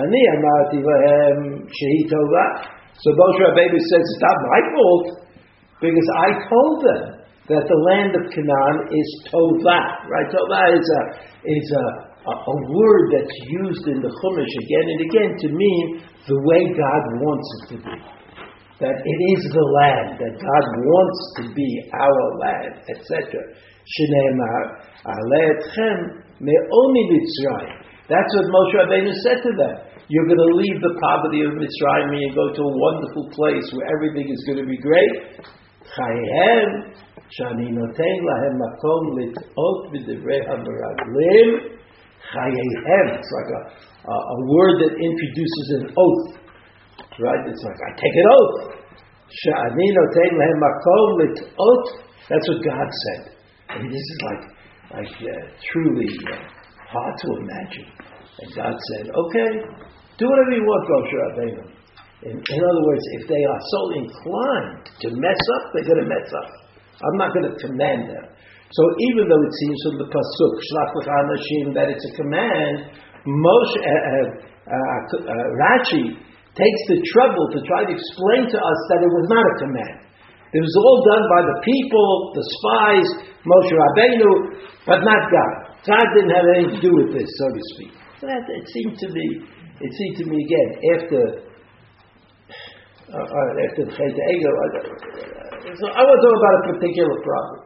Ani 0.00 0.22
Amarti 0.32 0.80
Lahem 0.80 1.68
Shehi 1.68 2.08
Tova. 2.08 2.68
So 2.96 3.12
Moshe 3.12 3.44
Rabbeinu 3.44 3.76
says, 3.76 4.00
it's 4.00 4.20
not 4.24 4.36
my 4.48 4.60
fault, 4.72 5.06
because 5.80 6.08
I 6.24 6.28
told 6.48 6.76
them 6.84 7.02
that 7.52 7.64
the 7.68 7.78
land 7.92 8.16
of 8.16 8.32
Canaan 8.32 8.76
is 8.88 9.08
Tova. 9.28 10.08
Right? 10.08 10.28
Tova 10.32 10.72
is 10.72 10.88
a, 10.88 11.02
is 11.52 11.68
a, 11.68 11.84
a, 12.24 12.56
word 12.72 13.04
that's 13.12 13.36
used 13.48 13.86
in 13.88 14.00
the 14.00 14.08
Chumash 14.08 14.54
again 14.64 14.86
and 14.88 15.00
again 15.08 15.30
to 15.38 15.48
mean 15.52 15.84
the 16.28 16.40
way 16.48 16.60
God 16.72 17.02
wants 17.20 17.48
it 17.56 17.76
to 17.76 17.78
be 17.84 18.14
that 18.80 18.90
it 18.90 19.18
is 19.38 19.42
the 19.54 19.66
land, 19.80 20.18
that 20.18 20.34
God 20.34 20.64
wants 20.82 21.20
to 21.38 21.42
be 21.54 21.70
our 21.94 22.24
land, 22.42 22.74
etc. 22.90 23.38
That's 28.10 28.32
what 28.34 28.46
Moshe 28.50 28.74
Rabbeinu 28.74 29.14
said 29.22 29.38
to 29.46 29.52
them. 29.54 29.74
You're 30.08 30.26
going 30.26 30.42
to 30.42 30.52
leave 30.58 30.82
the 30.82 30.98
poverty 31.00 31.40
of 31.46 31.56
Mitzrayim 31.56 32.12
and 32.12 32.20
you 32.20 32.34
go 32.34 32.52
to 32.52 32.60
a 32.60 32.74
wonderful 32.76 33.30
place 33.32 33.64
where 33.72 33.88
everything 33.94 34.28
is 34.28 34.44
going 34.44 34.58
to 34.58 34.68
be 34.68 34.76
great. 34.76 35.40
Shani 37.32 37.72
noten 37.72 38.16
lahem 38.20 38.58
makom 38.60 39.16
lit'ot 39.16 39.78
v'divrei 39.94 40.44
hameraglim. 40.44 41.73
Chayehem. 42.32 43.06
It's 43.18 43.32
like 43.34 43.50
a, 43.52 43.60
a, 44.08 44.14
a 44.14 44.36
word 44.48 44.74
that 44.86 44.92
introduces 44.96 45.66
an 45.80 45.84
oath. 45.96 46.40
Right? 47.20 47.42
It's 47.48 47.62
like, 47.64 47.80
I 47.84 47.90
take 47.98 48.16
an 48.16 48.28
oath. 48.32 48.56
Sha'ani 49.28 49.86
noten 49.92 50.30
lehem 50.38 50.58
makom 50.62 51.08
lit'ot. 51.20 51.84
That's 52.28 52.46
what 52.48 52.60
God 52.64 52.88
said. 52.88 53.22
I 53.68 53.78
mean, 53.82 53.90
this 53.90 54.00
is 54.00 54.18
like, 54.24 54.42
like 54.96 55.14
uh, 55.20 55.42
truly 55.72 56.08
uh, 56.32 56.40
hard 56.88 57.14
to 57.18 57.28
imagine. 57.42 57.88
And 58.40 58.48
God 58.54 58.74
said, 58.74 59.10
okay, 59.10 59.50
do 60.18 60.26
whatever 60.26 60.52
you 60.52 60.64
want, 60.64 60.82
Moshe 60.90 61.14
Rabbeinu. 61.14 61.74
In, 62.24 62.40
in 62.40 62.60
other 62.64 62.82
words, 62.86 63.04
if 63.20 63.28
they 63.28 63.42
are 63.44 63.62
so 63.68 63.80
inclined 64.00 64.88
to 65.02 65.08
mess 65.12 65.42
up, 65.60 65.72
they're 65.74 65.84
going 65.84 66.02
to 66.02 66.08
mess 66.08 66.28
up. 66.32 66.50
I'm 67.02 67.18
not 67.18 67.34
going 67.34 67.52
to 67.52 67.56
command 67.60 68.08
them. 68.08 68.26
So 68.74 68.82
even 69.06 69.30
though 69.30 69.42
it 69.46 69.54
seems 69.54 69.78
from 69.86 69.96
the 70.02 70.08
pasuk 70.10 70.54
shlach 70.58 70.92
anashim 71.06 71.78
that 71.78 71.94
it's 71.94 72.02
a 72.10 72.14
command, 72.18 72.90
Moshe 73.22 73.78
uh, 73.78 74.26
uh, 74.66 75.00
uh, 75.14 75.46
Rashi 75.62 76.18
takes 76.58 76.82
the 76.90 76.98
trouble 77.14 77.46
to 77.54 77.62
try 77.70 77.86
to 77.86 77.92
explain 77.94 78.50
to 78.50 78.58
us 78.58 78.80
that 78.90 79.00
it 79.06 79.12
was 79.14 79.26
not 79.30 79.46
a 79.46 79.54
command. 79.62 79.96
It 80.54 80.62
was 80.62 80.74
all 80.74 80.98
done 81.06 81.24
by 81.30 81.40
the 81.46 81.56
people, 81.62 82.08
the 82.34 82.44
spies, 82.46 83.08
Moshe 83.46 83.74
Rabbeinu, 83.74 84.30
but 84.90 85.06
not 85.06 85.22
God. 85.30 85.54
God 85.86 86.06
didn't 86.18 86.34
have 86.34 86.46
anything 86.58 86.74
to 86.74 86.82
do 86.82 86.92
with 86.98 87.10
this, 87.14 87.30
so 87.30 87.46
to 87.54 87.62
speak. 87.78 87.94
That 88.26 88.42
it 88.50 88.66
seemed 88.74 88.98
to 88.98 89.08
me, 89.14 89.26
it 89.82 89.92
seemed 89.94 90.16
to 90.18 90.24
me 90.26 90.36
again 90.42 90.68
after 90.98 91.20
uh, 93.06 93.22
uh 93.22 93.64
after 93.70 93.82
the 93.86 93.92
Chet 93.94 94.18
Ego. 94.18 94.50
Uh, 94.50 95.78
so 95.78 95.84
I 95.94 96.00
want 96.02 96.16
to 96.18 96.22
talk 96.26 96.36
about 96.42 96.54
a 96.58 96.62
particular 96.74 97.14
problem. 97.22 97.63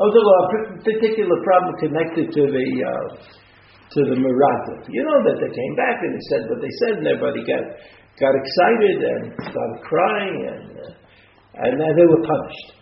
About 0.00 0.16
a 0.16 0.80
particular 0.80 1.36
problem 1.44 1.76
connected 1.76 2.32
to 2.32 2.42
the 2.48 2.66
uh, 2.88 3.08
to 3.20 4.00
the 4.08 4.16
Meraglim. 4.16 4.80
You 4.88 5.04
know 5.04 5.20
that 5.28 5.36
they 5.36 5.52
came 5.52 5.74
back 5.76 6.00
and 6.00 6.16
they 6.16 6.24
said 6.32 6.48
what 6.48 6.64
they 6.64 6.72
said, 6.80 7.04
and 7.04 7.06
everybody 7.10 7.44
got 7.44 7.64
got 8.16 8.32
excited 8.32 8.96
and 8.96 9.22
started 9.44 9.80
crying, 9.84 10.36
and 10.56 10.68
uh, 10.72 11.68
and 11.68 11.72
then 11.76 11.92
they 12.00 12.08
were 12.08 12.24
punished. 12.24 12.80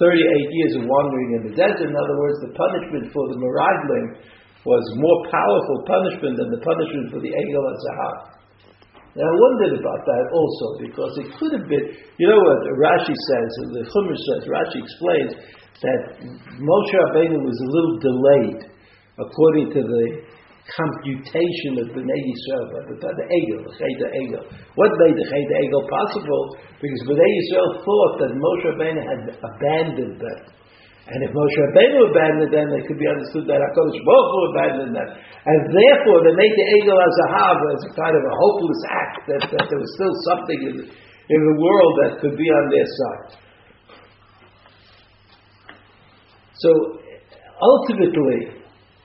38 0.00 0.24
years 0.24 0.72
of 0.80 0.88
wandering 0.88 1.30
in 1.36 1.42
the 1.50 1.54
desert. 1.58 1.84
In 1.84 1.92
other 1.92 2.16
words, 2.16 2.40
the 2.40 2.54
punishment 2.56 3.12
for 3.12 3.28
the 3.28 3.36
Meraglim 3.36 4.16
was 4.64 4.84
more 4.96 5.18
powerful 5.28 5.84
punishment 5.84 6.40
than 6.40 6.48
the 6.48 6.64
punishment 6.64 7.12
for 7.12 7.20
the 7.20 7.28
Egel 7.28 7.64
and 7.66 7.78
Zahar. 7.92 8.16
Now 9.20 9.26
I 9.26 9.34
wondered 9.36 9.74
about 9.84 10.00
that 10.06 10.24
also 10.30 10.66
because 10.80 11.12
it 11.18 11.28
could 11.36 11.52
have 11.60 11.66
been, 11.66 11.84
you 12.16 12.26
know 12.30 12.38
what 12.38 12.62
Rashi 12.78 13.12
says, 13.12 13.50
the 13.74 13.84
Chumash 13.90 14.22
says, 14.32 14.42
Rashi 14.46 14.78
explains 14.78 15.32
that 15.82 16.02
Moshe 16.58 16.94
Rabbeinu 16.94 17.38
was 17.38 17.58
a 17.58 17.68
little 17.70 17.96
delayed 18.02 18.62
according 19.18 19.70
to 19.74 19.80
the 19.82 20.04
computation 20.68 21.80
of 21.80 21.86
Bnei 21.96 22.20
Yisrael, 22.28 22.66
the, 22.92 22.96
the 23.00 23.26
Egel, 23.30 23.58
the 23.64 23.72
Chayda 23.78 24.06
Egel. 24.20 24.42
What 24.76 24.92
made 25.00 25.16
the 25.16 25.26
Chayda 25.32 25.54
Egel 25.64 25.82
possible? 25.88 26.58
Because 26.82 27.02
Bnei 27.08 27.30
Yisrael 27.40 27.70
thought 27.86 28.12
that 28.20 28.30
Moshe 28.36 28.64
Rabbeinu 28.74 29.00
had 29.00 29.20
abandoned 29.38 30.20
them. 30.20 30.40
And 31.08 31.24
if 31.24 31.32
Moshe 31.32 31.56
Rabbeinu 31.72 32.12
abandoned 32.12 32.52
them, 32.52 32.68
it 32.76 32.84
could 32.84 33.00
be 33.00 33.08
understood 33.08 33.48
that 33.48 33.64
HaKadosh 33.64 34.02
Baruch 34.04 34.28
Hu 34.28 34.38
abandoned 34.52 34.92
them. 34.92 35.08
And 35.08 35.58
therefore, 35.72 36.20
they 36.20 36.36
made 36.36 36.52
the 36.52 36.66
Egel 36.82 36.98
as 37.00 37.16
a 37.16 37.28
Hav 37.32 37.56
as 37.56 37.82
a 37.88 37.92
kind 37.96 38.12
of 38.12 38.24
a 38.28 38.34
hopeless 38.36 38.82
act, 38.92 39.18
that, 39.32 39.42
that 39.56 39.64
there 39.72 39.80
was 39.80 39.92
still 39.96 40.14
something 40.28 40.60
in, 40.68 40.76
in 40.84 41.40
the 41.40 41.56
world 41.56 41.92
that 42.04 42.20
could 42.20 42.36
be 42.36 42.48
on 42.52 42.64
their 42.68 42.84
side. 42.84 43.47
So, 46.58 46.70
ultimately, 47.62 48.58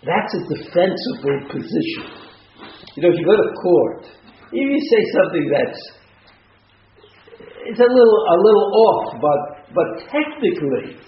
that's 0.06 0.32
a 0.36 0.42
defensible 0.52 1.40
position. 1.50 2.24
You 2.96 3.04
know, 3.04 3.10
if 3.10 3.18
you 3.18 3.26
go 3.26 3.38
to 3.38 3.50
court, 3.62 4.06
if 4.52 4.66
you 4.70 4.82
say 4.90 5.02
something 5.18 5.46
that's 5.50 5.82
it's 7.66 7.80
a 7.80 7.90
little 7.90 8.20
a 8.30 8.38
little 8.38 8.68
off, 8.86 9.06
but 9.22 9.40
but 9.74 9.88
technically 10.12 11.00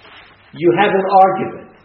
you 0.54 0.70
have 0.80 0.90
an 0.90 1.08
argument 1.28 1.76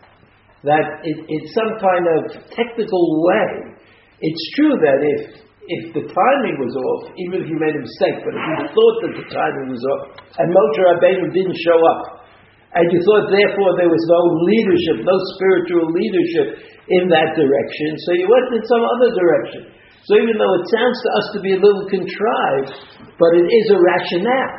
that 0.62 0.86
in 1.04 1.40
some 1.52 1.72
kind 1.80 2.04
of 2.06 2.20
technical 2.54 3.02
way, 3.26 3.74
it's 4.20 4.44
true 4.56 4.76
that 4.78 4.98
if 5.02 5.22
if 5.70 5.82
the 5.94 6.02
timing 6.02 6.56
was 6.58 6.74
off, 6.74 7.12
even 7.16 7.42
if 7.42 7.46
you 7.46 7.56
made 7.60 7.76
a 7.76 7.82
mistake, 7.84 8.24
but 8.24 8.34
if 8.34 8.42
you 8.42 8.56
thought 8.74 8.96
that 9.06 9.14
the 9.20 9.26
timing 9.30 9.68
was 9.70 9.82
off, 9.84 10.02
and 10.38 10.46
Moshe 10.50 10.80
Rabbeinu 10.82 11.30
didn't 11.30 11.58
show 11.62 11.78
up, 11.78 12.19
and 12.78 12.84
you 12.90 13.00
thought 13.02 13.26
therefore 13.30 13.74
there 13.78 13.90
was 13.90 14.04
no 14.06 14.22
leadership, 14.46 15.02
no 15.02 15.16
spiritual 15.34 15.90
leadership 15.90 16.48
in 16.90 17.10
that 17.10 17.34
direction, 17.34 17.88
so 18.06 18.14
you 18.14 18.26
went 18.26 18.48
in 18.54 18.62
some 18.66 18.82
other 18.82 19.10
direction. 19.14 19.62
So 20.08 20.16
even 20.16 20.38
though 20.40 20.54
it 20.58 20.66
sounds 20.72 20.96
to 20.96 21.08
us 21.20 21.26
to 21.36 21.38
be 21.44 21.52
a 21.54 21.60
little 21.60 21.86
contrived, 21.86 22.72
but 23.20 23.30
it 23.36 23.46
is 23.46 23.66
a 23.74 23.78
rationale. 23.78 24.56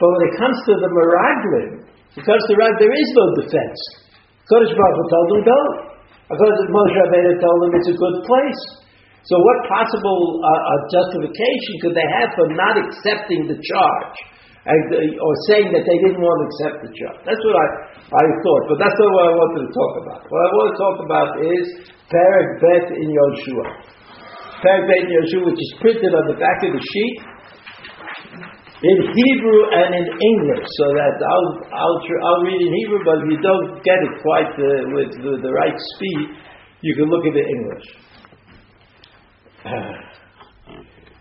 But 0.00 0.08
when 0.08 0.22
it 0.32 0.34
comes 0.40 0.56
to 0.66 0.72
the 0.80 0.88
Meraglim, 0.88 1.84
because 2.16 2.42
the 2.50 2.56
Rag, 2.58 2.74
there 2.80 2.90
is 2.90 3.10
no 3.14 3.24
defense. 3.44 3.80
Kodesh 4.50 4.74
Baruch 4.74 5.08
told 5.12 5.26
them 5.30 5.42
don't. 5.46 5.78
Because 6.26 6.56
Moshe 6.70 6.94
Rabbeinu 6.94 7.42
told 7.42 7.58
them 7.62 7.70
it's 7.74 7.90
a 7.90 7.98
good 7.98 8.16
place. 8.26 8.62
So 9.26 9.34
what 9.38 9.58
possible 9.68 10.40
uh, 10.40 10.48
uh, 10.48 10.80
justification 10.90 11.74
could 11.82 11.94
they 11.94 12.08
have 12.22 12.30
for 12.34 12.46
not 12.54 12.74
accepting 12.80 13.46
the 13.46 13.58
charge? 13.58 14.16
Uh, 14.60 15.24
or 15.24 15.32
saying 15.48 15.72
that 15.72 15.88
they 15.88 15.98
didn't 16.04 16.20
want 16.20 16.36
to 16.36 16.44
accept 16.52 16.76
the 16.84 16.92
job. 16.92 17.16
That's 17.24 17.40
what 17.40 17.56
I, 17.56 17.66
I 18.12 18.24
thought, 18.44 18.62
but 18.68 18.76
that's 18.76 18.92
not 18.92 19.08
what 19.08 19.24
I 19.24 19.32
wanted 19.32 19.60
to 19.64 19.72
talk 19.72 19.92
about. 20.04 20.20
What 20.28 20.40
I 20.44 20.48
want 20.52 20.68
to 20.68 20.76
talk 20.76 20.96
about 21.00 21.28
is 21.40 21.64
Perek 22.12 22.48
Bet 22.60 22.86
in 22.92 23.08
Yoshua. 23.08 23.66
Perek 24.60 24.84
Bet 24.84 25.00
in 25.08 25.12
Yoshua, 25.16 25.48
which 25.48 25.56
is 25.56 25.72
printed 25.80 26.12
on 26.12 26.24
the 26.28 26.36
back 26.36 26.60
of 26.60 26.76
the 26.76 26.82
sheet 26.92 27.16
in 28.84 28.96
Hebrew 29.16 29.60
and 29.80 29.96
in 29.96 30.06
English, 30.12 30.68
so 30.76 30.86
that 30.92 31.16
I'll, 31.24 31.48
I'll, 31.72 31.98
I'll 32.00 32.42
read 32.44 32.60
in 32.60 32.72
Hebrew, 32.84 33.00
but 33.00 33.24
if 33.24 33.32
you 33.32 33.40
don't 33.40 33.80
get 33.80 33.96
it 33.96 34.12
quite 34.20 34.52
uh, 34.60 34.92
with, 34.92 35.12
with 35.24 35.40
the 35.40 35.52
right 35.56 35.76
speed, 35.96 36.36
You 36.82 36.94
can 36.96 37.10
look 37.12 37.26
at 37.26 37.34
the 37.34 37.44
English. 37.44 37.86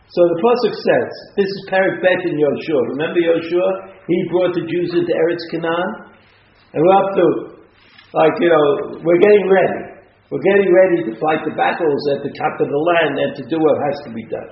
So 0.10 0.26
the 0.26 0.38
Pasuk 0.42 0.74
says, 0.74 1.10
this 1.38 1.46
is 1.46 1.60
Perek 1.70 2.02
Bet 2.02 2.22
in 2.26 2.34
Yoshua. 2.34 2.98
Remember 2.98 3.22
Yoshua? 3.22 3.94
He 4.10 4.18
brought 4.34 4.58
the 4.58 4.66
Jews 4.66 4.90
into 4.98 5.14
Eretz 5.14 5.46
Canaan. 5.54 6.18
And 6.74 6.82
we're 6.82 6.98
up 6.98 7.10
to, 7.14 7.26
like, 8.18 8.34
you 8.42 8.50
know, 8.50 9.02
we're 9.06 9.22
getting 9.22 9.46
ready. 9.46 10.02
We're 10.34 10.42
getting 10.42 10.70
ready 10.74 10.98
to 11.10 11.12
fight 11.22 11.46
the 11.46 11.54
battles 11.54 12.02
at 12.18 12.26
the 12.26 12.34
top 12.34 12.58
of 12.58 12.70
the 12.70 12.82
land 12.90 13.14
and 13.22 13.32
to 13.38 13.44
do 13.54 13.62
what 13.62 13.78
has 13.86 13.98
to 14.06 14.14
be 14.14 14.26
done. 14.30 14.50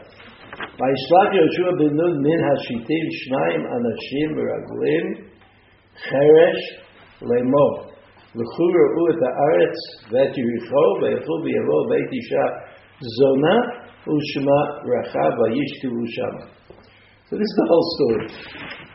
Ushma 14.07 14.85
Rechava 14.85 15.45
Yishtu 15.51 15.91
Ushama. 15.91 16.49
So 17.29 17.35
this 17.35 17.43
is 17.43 17.57
the 17.57 17.67
whole 17.67 17.87
story. 17.95 18.27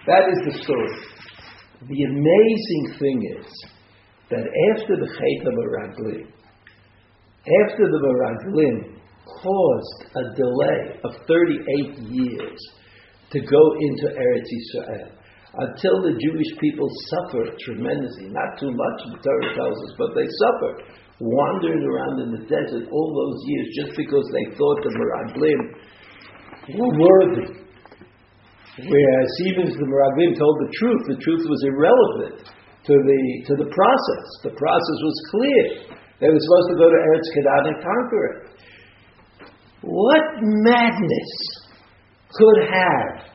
That 0.07 0.25
is 0.33 0.38
the 0.49 0.64
story. 0.64 0.97
The 1.88 2.02
amazing 2.04 2.99
thing 2.99 3.19
is 3.40 3.47
that 4.31 4.45
after 4.73 4.97
the 4.97 5.07
Chet 5.07 5.45
Meraglim, 5.45 6.26
after 7.62 7.85
the 7.90 8.00
Meraglim 8.00 8.97
caused 9.26 9.99
a 10.16 10.35
delay 10.35 11.00
of 11.04 11.12
38 11.28 11.99
years 12.09 12.61
to 13.31 13.40
go 13.40 13.62
into 13.81 14.14
Eretz 14.16 14.49
Yisrael, 14.49 15.11
until 15.54 16.00
the 16.00 16.16
Jewish 16.16 16.59
people 16.59 16.88
suffered 17.12 17.59
tremendously, 17.61 18.28
not 18.31 18.59
too 18.59 18.73
much, 18.73 18.99
the 19.12 19.19
Torah 19.21 19.54
tells 19.54 19.76
us, 19.76 19.95
but 19.99 20.14
they 20.14 20.26
suffered 20.40 20.83
wandering 21.23 21.87
around 21.87 22.19
in 22.19 22.31
the 22.35 22.43
desert 22.50 22.91
all 22.91 23.09
those 23.14 23.38
years 23.47 23.67
just 23.79 23.95
because 23.95 24.26
they 24.35 24.47
thought 24.59 24.79
the 24.83 24.91
Meraglim 24.91 25.61
were 26.75 26.95
worthy. 26.99 27.62
Whereas 28.83 29.31
even 29.47 29.71
as 29.71 29.76
the 29.79 29.87
Meraglim 29.87 30.35
told 30.35 30.57
the 30.67 30.73
truth, 30.75 31.02
the 31.07 31.21
truth 31.23 31.45
was 31.47 31.62
irrelevant 31.62 32.43
to 32.91 32.95
the, 32.99 33.21
to 33.47 33.55
the 33.55 33.71
process. 33.71 34.26
The 34.43 34.55
process 34.59 34.99
was 35.07 35.17
clear. 35.31 35.64
They 36.19 36.26
were 36.26 36.43
supposed 36.43 36.69
to 36.75 36.79
go 36.83 36.91
to 36.91 36.99
Eretz 36.99 37.29
Canaan 37.38 37.64
and 37.71 37.79
conquer 37.79 38.23
it. 38.26 38.38
What 39.83 40.26
madness 40.43 41.33
could 42.35 42.59
have 42.67 43.31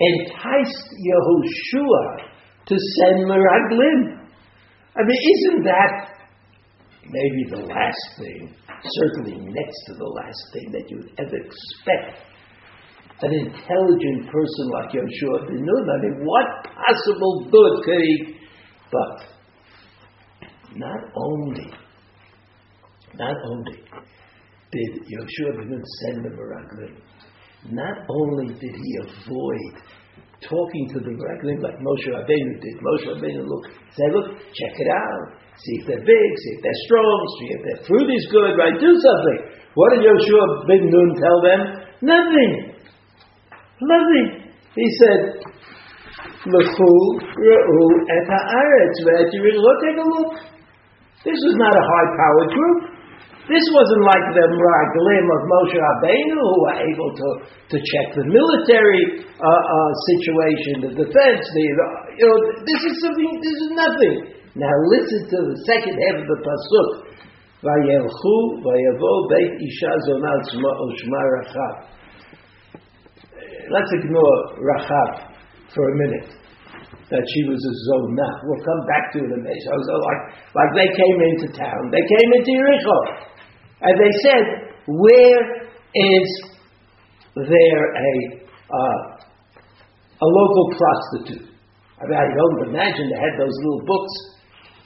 enticed 0.00 0.86
Yehoshua 0.96 2.06
to 2.68 2.76
send 2.76 3.28
Meraglim? 3.28 4.16
I 4.96 5.00
mean, 5.04 5.20
isn't 5.20 5.64
that 5.64 6.15
maybe 7.10 7.50
the 7.50 7.66
last 7.66 8.04
thing, 8.18 8.54
certainly 8.82 9.36
next 9.38 9.78
to 9.86 9.94
the 9.94 10.04
last 10.04 10.42
thing 10.52 10.72
that 10.72 10.90
you 10.90 10.96
would 10.98 11.12
ever 11.18 11.36
expect? 11.36 12.22
An 13.22 13.32
intelligent 13.32 14.30
person 14.30 14.68
like 14.72 14.90
Yehoshua 14.92 15.46
ben 15.48 15.64
Nun, 15.64 15.88
I 15.88 16.02
mean, 16.02 16.24
what 16.24 16.46
possible 16.64 17.48
good 17.50 17.84
could 17.84 18.02
he? 18.02 18.36
But 18.92 19.26
not 20.76 21.00
only, 21.16 21.72
not 23.14 23.36
only 23.50 23.80
did 24.70 25.02
Yoshua 25.08 25.56
ben 25.56 25.70
Nun 25.70 25.82
send 26.02 26.24
the 26.24 26.30
Meraglim, 26.30 27.00
not 27.70 27.98
only 28.08 28.52
did 28.54 28.74
he 28.74 28.98
avoid 29.00 29.82
talking 30.44 30.84
to 30.92 30.98
the 31.00 31.12
Meraglim 31.16 31.62
like 31.64 31.78
Moshe 31.80 32.08
Rabbeinu 32.12 32.60
did. 32.60 32.76
Moshe 32.82 33.06
Rabbeinu 33.08 33.46
look, 33.48 33.64
say, 33.96 34.08
look, 34.12 34.36
check 34.52 34.74
it 34.76 34.90
out. 34.92 35.40
See 35.56 35.80
if 35.80 35.88
they're 35.88 36.04
big, 36.04 36.28
see 36.36 36.52
if 36.56 36.60
they're 36.60 36.82
strong, 36.84 37.18
see 37.40 37.48
if 37.56 37.60
their 37.64 37.80
fruit 37.88 38.08
is 38.12 38.24
good, 38.28 38.52
right? 38.60 38.76
Do 38.76 38.92
something. 38.92 39.40
What 39.72 39.96
did 39.96 40.04
Yoshua 40.04 40.68
ben 40.68 40.84
Nun 40.92 41.10
tell 41.16 41.38
them? 41.40 41.60
Nothing. 42.04 42.76
Nothing. 43.80 44.52
He 44.76 44.86
said, 45.00 45.40
L'chu 46.46 46.92
re'u 47.40 47.86
et 48.12 48.26
ha'aretz 48.28 48.96
ve'et 49.08 49.32
Take 49.32 49.98
a 50.00 50.06
look. 50.06 50.32
This 51.24 51.40
is 51.40 51.54
not 51.56 51.74
a 51.74 51.82
high-powered 51.82 52.50
group. 52.52 52.95
This 53.46 53.62
wasn't 53.70 54.02
like 54.02 54.26
the 54.34 54.46
Meraglim 54.58 55.26
of 55.30 55.40
Moshe 55.46 55.78
Rabbeinu, 55.78 56.34
who 56.34 56.58
were 56.66 56.78
able 56.82 57.10
to, 57.14 57.28
to 57.46 57.76
check 57.78 58.06
the 58.18 58.26
military 58.26 59.22
uh, 59.22 59.46
uh, 59.46 59.90
situation, 60.10 60.72
the 60.82 60.92
defense. 60.98 61.46
The, 61.46 61.62
you 62.18 62.26
know, 62.26 62.38
this 62.66 62.80
is 62.90 62.94
something. 63.06 63.30
This 63.38 63.54
is 63.54 63.70
nothing. 63.78 64.14
Now 64.58 64.74
listen 64.90 65.30
to 65.30 65.38
the 65.54 65.58
second 65.62 65.94
half 65.94 66.16
of 66.18 66.26
the 66.26 66.38
pasuk. 66.42 66.90
Vayelchu 67.62 68.34
vayavo 68.66 69.12
beit 69.30 69.52
isha 69.62 69.94
rachav. 69.94 71.74
Let's 73.70 73.92
ignore 73.94 74.38
rachav 74.58 75.38
for 75.70 75.86
a 75.86 75.94
minute. 76.02 76.34
That 77.14 77.22
she 77.22 77.46
was 77.46 77.62
a 77.62 77.74
zonah. 77.86 78.32
We'll 78.42 78.64
come 78.66 78.82
back 78.90 79.14
to 79.14 79.18
it 79.22 79.30
in 79.30 79.38
a 79.38 79.38
minute. 79.38 79.62
So 79.62 79.94
like, 80.02 80.22
like 80.50 80.70
they 80.74 80.90
came 80.98 81.18
into 81.30 81.46
town. 81.54 81.94
They 81.94 82.02
came 82.02 82.30
into 82.34 82.50
Yericho. 82.50 83.35
And 83.80 83.94
they 84.00 84.12
said, 84.24 84.44
where 84.86 85.42
is 85.94 86.28
there 87.34 87.84
a, 87.94 88.12
uh, 88.72 89.00
a 90.22 90.26
local 90.26 90.66
prostitute? 90.76 91.50
I 92.00 92.04
mean, 92.08 92.18
I 92.18 92.28
don't 92.28 92.68
imagine 92.68 93.08
they 93.08 93.20
had 93.20 93.36
those 93.40 93.56
little 93.64 93.84
books. 93.86 94.14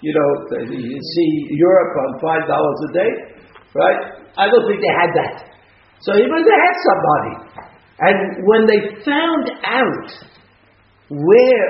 You 0.00 0.14
know, 0.14 0.28
you 0.72 0.98
see 1.14 1.30
Europe 1.50 1.92
on 1.98 2.20
five 2.22 2.48
dollars 2.48 2.78
a 2.88 2.92
day, 2.94 3.10
right? 3.74 4.00
I 4.38 4.46
don't 4.48 4.66
think 4.66 4.80
they 4.80 4.94
had 4.96 5.10
that. 5.12 5.50
So 6.00 6.14
even 6.16 6.40
they 6.40 6.56
had 6.56 6.76
somebody. 6.88 7.34
And 8.00 8.46
when 8.46 8.62
they 8.64 8.80
found 9.04 9.44
out 9.60 10.08
where 11.10 11.66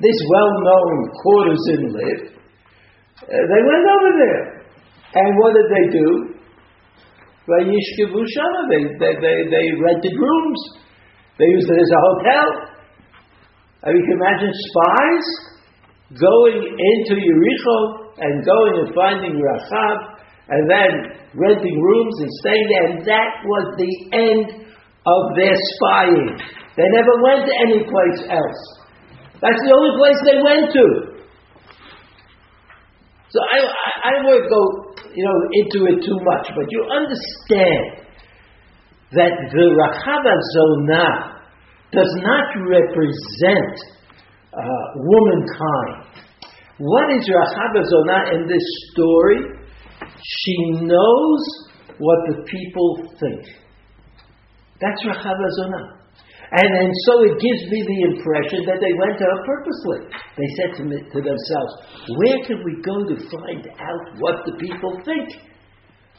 this 0.00 0.18
well-known 0.32 1.10
courtesan 1.22 1.92
lived, 1.92 2.38
uh, 3.20 3.26
they 3.28 3.62
went 3.68 3.84
over 3.92 4.10
there. 4.16 4.44
And 5.14 5.36
what 5.38 5.52
did 5.52 5.68
they 5.68 5.98
do? 5.98 6.33
They, 7.46 8.82
they, 8.96 9.14
they, 9.20 9.36
they 9.52 9.66
rented 9.76 10.16
rooms. 10.16 10.60
They 11.38 11.44
used 11.44 11.68
it 11.68 11.78
as 11.80 11.90
a 11.92 12.00
hotel. 12.00 12.46
I 13.84 13.92
mean, 13.92 14.00
you 14.00 14.04
can 14.08 14.16
imagine 14.16 14.52
spies 14.54 15.26
going 16.16 16.56
into 16.56 17.14
Yericho 17.20 17.78
and 18.16 18.44
going 18.46 18.74
and 18.80 18.94
finding 18.94 19.34
Rachab 19.36 19.98
and 20.48 20.70
then 20.70 20.92
renting 21.34 21.80
rooms 21.80 22.14
and 22.20 22.30
staying 22.40 22.66
there. 22.70 22.86
And 22.92 22.98
that 23.04 23.30
was 23.44 23.64
the 23.76 23.92
end 24.16 24.46
of 25.04 25.22
their 25.36 25.56
spying. 25.76 26.38
They 26.76 26.88
never 26.96 27.14
went 27.22 27.44
to 27.44 27.54
any 27.60 27.84
place 27.84 28.20
else. 28.30 28.62
That's 29.40 29.60
the 29.60 29.74
only 29.76 29.92
place 30.00 30.18
they 30.24 30.40
went 30.40 30.72
to. 30.72 30.86
So 33.28 33.38
I, 33.42 33.58
I, 33.66 33.90
I 34.08 34.12
won't 34.24 34.48
go 34.48 34.83
you 35.14 35.24
know, 35.24 35.38
into 35.52 35.86
it 35.86 36.04
too 36.04 36.18
much, 36.22 36.50
but 36.54 36.66
you 36.70 36.82
understand 36.90 38.04
that 39.12 39.34
the 39.52 39.66
Rachava 39.78 40.34
Zonah 40.56 41.34
does 41.92 42.12
not 42.22 42.46
represent 42.66 43.74
uh, 44.52 44.86
womankind. 44.96 46.26
What 46.78 47.10
is 47.14 47.28
Rachava 47.30 47.82
Zonah 47.86 48.34
in 48.34 48.48
this 48.48 48.66
story? 48.92 49.38
She 50.20 50.56
knows 50.82 51.40
what 51.98 52.18
the 52.28 52.42
people 52.50 53.06
think. 53.20 53.56
That's 54.80 55.04
Rachava 55.06 55.48
Zonah. 55.60 56.03
And, 56.52 56.68
and 56.68 56.92
so 57.08 57.12
it 57.24 57.34
gives 57.40 57.62
me 57.72 57.80
the 57.80 58.00
impression 58.12 58.68
that 58.68 58.76
they 58.76 58.94
went 59.00 59.16
her 59.16 59.36
purposely. 59.48 60.00
They 60.36 60.50
said 60.60 60.70
to, 60.76 60.82
me, 60.84 60.96
to 61.00 61.20
themselves, 61.24 61.72
where 62.20 62.38
can 62.44 62.60
we 62.60 62.84
go 62.84 63.00
to 63.00 63.16
find 63.32 63.64
out 63.80 64.04
what 64.20 64.44
the 64.44 64.54
people 64.60 64.92
think? 65.08 65.40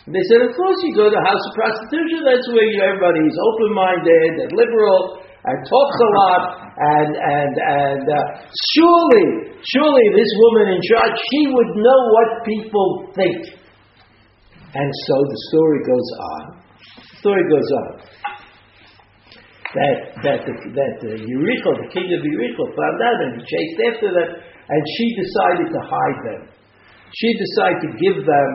And 0.06 0.14
they 0.14 0.26
said, 0.34 0.50
of 0.50 0.52
course 0.58 0.78
you 0.82 0.98
go 0.98 1.10
to 1.10 1.14
the 1.14 1.26
house 1.26 1.44
of 1.50 1.54
prostitution. 1.54 2.26
That's 2.26 2.48
where 2.50 2.66
you, 2.66 2.78
everybody's 2.82 3.38
open-minded 3.38 4.34
and 4.46 4.52
liberal 4.58 5.22
and 5.22 5.58
talks 5.66 5.98
a 6.02 6.10
lot. 6.26 6.44
And, 6.76 7.16
and, 7.16 7.56
and 7.56 8.04
uh, 8.04 8.20
surely, 8.76 9.56
surely 9.64 10.06
this 10.12 10.32
woman 10.44 10.76
in 10.76 10.82
charge, 10.92 11.16
she 11.32 11.48
would 11.48 11.72
know 11.80 12.00
what 12.12 12.44
people 12.44 12.88
think. 13.16 13.64
And 14.76 14.90
so 15.08 15.16
the 15.24 15.40
story 15.48 15.80
goes 15.88 16.10
on. 16.20 16.42
The 17.00 17.16
story 17.24 17.44
goes 17.48 17.70
on 17.80 18.15
that 19.76 19.96
that 20.24 20.40
the, 20.48 20.54
that 20.72 20.94
the 21.04 21.14
Yericho, 21.20 21.70
the 21.84 21.90
king 21.92 22.08
of 22.16 22.22
Yericho, 22.24 22.64
found 22.72 22.98
out 23.04 23.18
and 23.28 23.44
chased 23.44 23.80
after 23.92 24.10
them, 24.16 24.30
and 24.40 24.82
she 24.96 25.06
decided 25.20 25.68
to 25.76 25.82
hide 25.84 26.20
them. 26.32 26.42
She 27.12 27.30
decided 27.36 27.80
to 27.84 27.90
give 28.00 28.18
them 28.24 28.50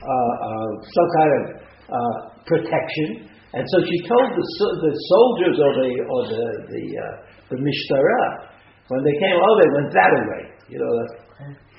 uh, 0.00 0.08
uh, 0.08 0.70
some 0.88 1.08
kind 1.20 1.30
of 1.36 1.42
uh, 1.88 2.16
protection, 2.48 3.28
and 3.52 3.64
so 3.68 3.76
she 3.84 3.98
told 4.08 4.28
the, 4.32 4.44
the 4.88 4.92
soldiers 5.08 5.56
or 5.60 5.72
the 5.84 5.90
or 6.08 6.20
the 6.32 6.44
the, 6.72 6.84
uh, 6.96 7.14
the 7.52 7.58
mishtara 7.60 8.54
when 8.88 9.00
they 9.00 9.16
came, 9.16 9.36
oh, 9.36 9.54
they 9.64 9.70
went 9.80 9.90
that 9.96 10.12
way. 10.12 10.42
You 10.68 10.78
know, 10.80 10.92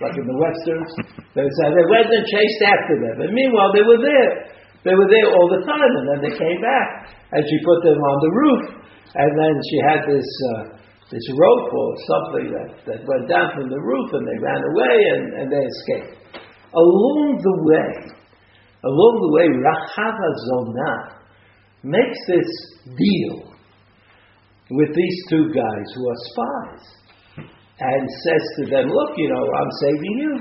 like 0.02 0.16
in 0.18 0.26
the 0.28 0.38
westerns. 0.38 0.92
They 1.34 1.46
say 1.46 1.66
they 1.72 1.88
went 1.90 2.10
and 2.12 2.26
chased 2.28 2.62
after 2.66 2.96
them, 3.02 3.16
and 3.28 3.32
meanwhile 3.34 3.72
they 3.74 3.86
were 3.86 4.02
there. 4.02 4.55
They 4.86 4.94
were 4.94 5.10
there 5.10 5.34
all 5.34 5.50
the 5.50 5.66
time, 5.66 5.92
and 5.98 6.06
then 6.14 6.20
they 6.22 6.36
came 6.38 6.62
back, 6.62 7.10
and 7.34 7.42
she 7.42 7.58
put 7.66 7.82
them 7.82 7.98
on 7.98 8.18
the 8.22 8.34
roof, 8.38 8.64
and 9.18 9.32
then 9.34 9.54
she 9.66 9.78
had 9.82 10.02
this 10.06 10.30
uh, 10.54 10.64
this 11.10 11.26
rope 11.34 11.70
or 11.74 11.90
something 12.06 12.48
that, 12.54 12.70
that 12.86 13.00
went 13.06 13.30
down 13.30 13.50
from 13.54 13.70
the 13.70 13.82
roof, 13.82 14.10
and 14.14 14.26
they 14.26 14.40
ran 14.42 14.62
away, 14.62 14.98
and, 15.14 15.24
and 15.42 15.48
they 15.50 15.64
escaped. 15.66 16.38
Along 16.74 17.42
the 17.42 17.58
way, 17.66 17.92
along 18.86 19.14
the 19.22 19.32
way, 19.38 19.48
Rachava 19.58 20.30
Zonah 20.50 21.16
makes 21.84 22.20
this 22.28 22.50
deal 22.98 23.54
with 24.72 24.90
these 24.96 25.18
two 25.30 25.50
guys 25.54 25.86
who 25.94 26.10
are 26.10 26.22
spies 26.34 26.86
and 27.80 28.10
says 28.24 28.44
to 28.58 28.66
them, 28.72 28.90
Look, 28.90 29.12
you 29.18 29.30
know, 29.30 29.46
I'm 29.46 29.72
saving 29.82 30.18
you. 30.18 30.34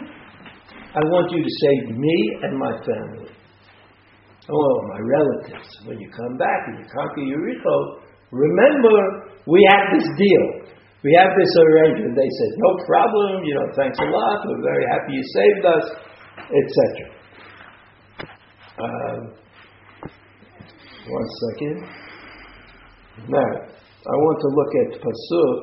I 0.94 1.00
want 1.10 1.30
you 1.32 1.42
to 1.42 1.50
save 1.60 1.96
me 1.96 2.16
and 2.42 2.58
my 2.58 2.72
family. 2.86 3.33
Oh, 4.50 4.74
my 4.92 5.00
relatives, 5.00 5.68
when 5.86 5.98
you 5.98 6.10
come 6.12 6.36
back 6.36 6.60
and 6.68 6.78
you 6.78 6.86
conquer 6.92 7.24
Jericho, 7.24 8.04
remember 8.30 9.32
we 9.46 9.56
had 9.72 9.96
this 9.96 10.04
deal. 10.20 10.68
We 11.02 11.16
have 11.20 11.32
this 11.36 11.52
arrangement. 11.64 12.16
They 12.16 12.28
said, 12.28 12.50
No 12.60 12.70
problem, 12.84 13.44
you 13.44 13.54
know, 13.54 13.66
thanks 13.76 13.98
a 13.98 14.04
lot, 14.04 14.44
we're 14.44 14.62
very 14.62 14.84
happy 14.92 15.12
you 15.12 15.24
saved 15.32 15.64
us, 15.64 15.84
etc. 16.44 17.14
Um, 18.80 19.20
one 21.08 21.28
second. 21.48 21.76
Now, 23.28 23.48
I 23.48 24.14
want 24.16 24.38
to 24.40 24.48
look 24.52 24.72
at 24.84 25.00
Pasuk, 25.00 25.60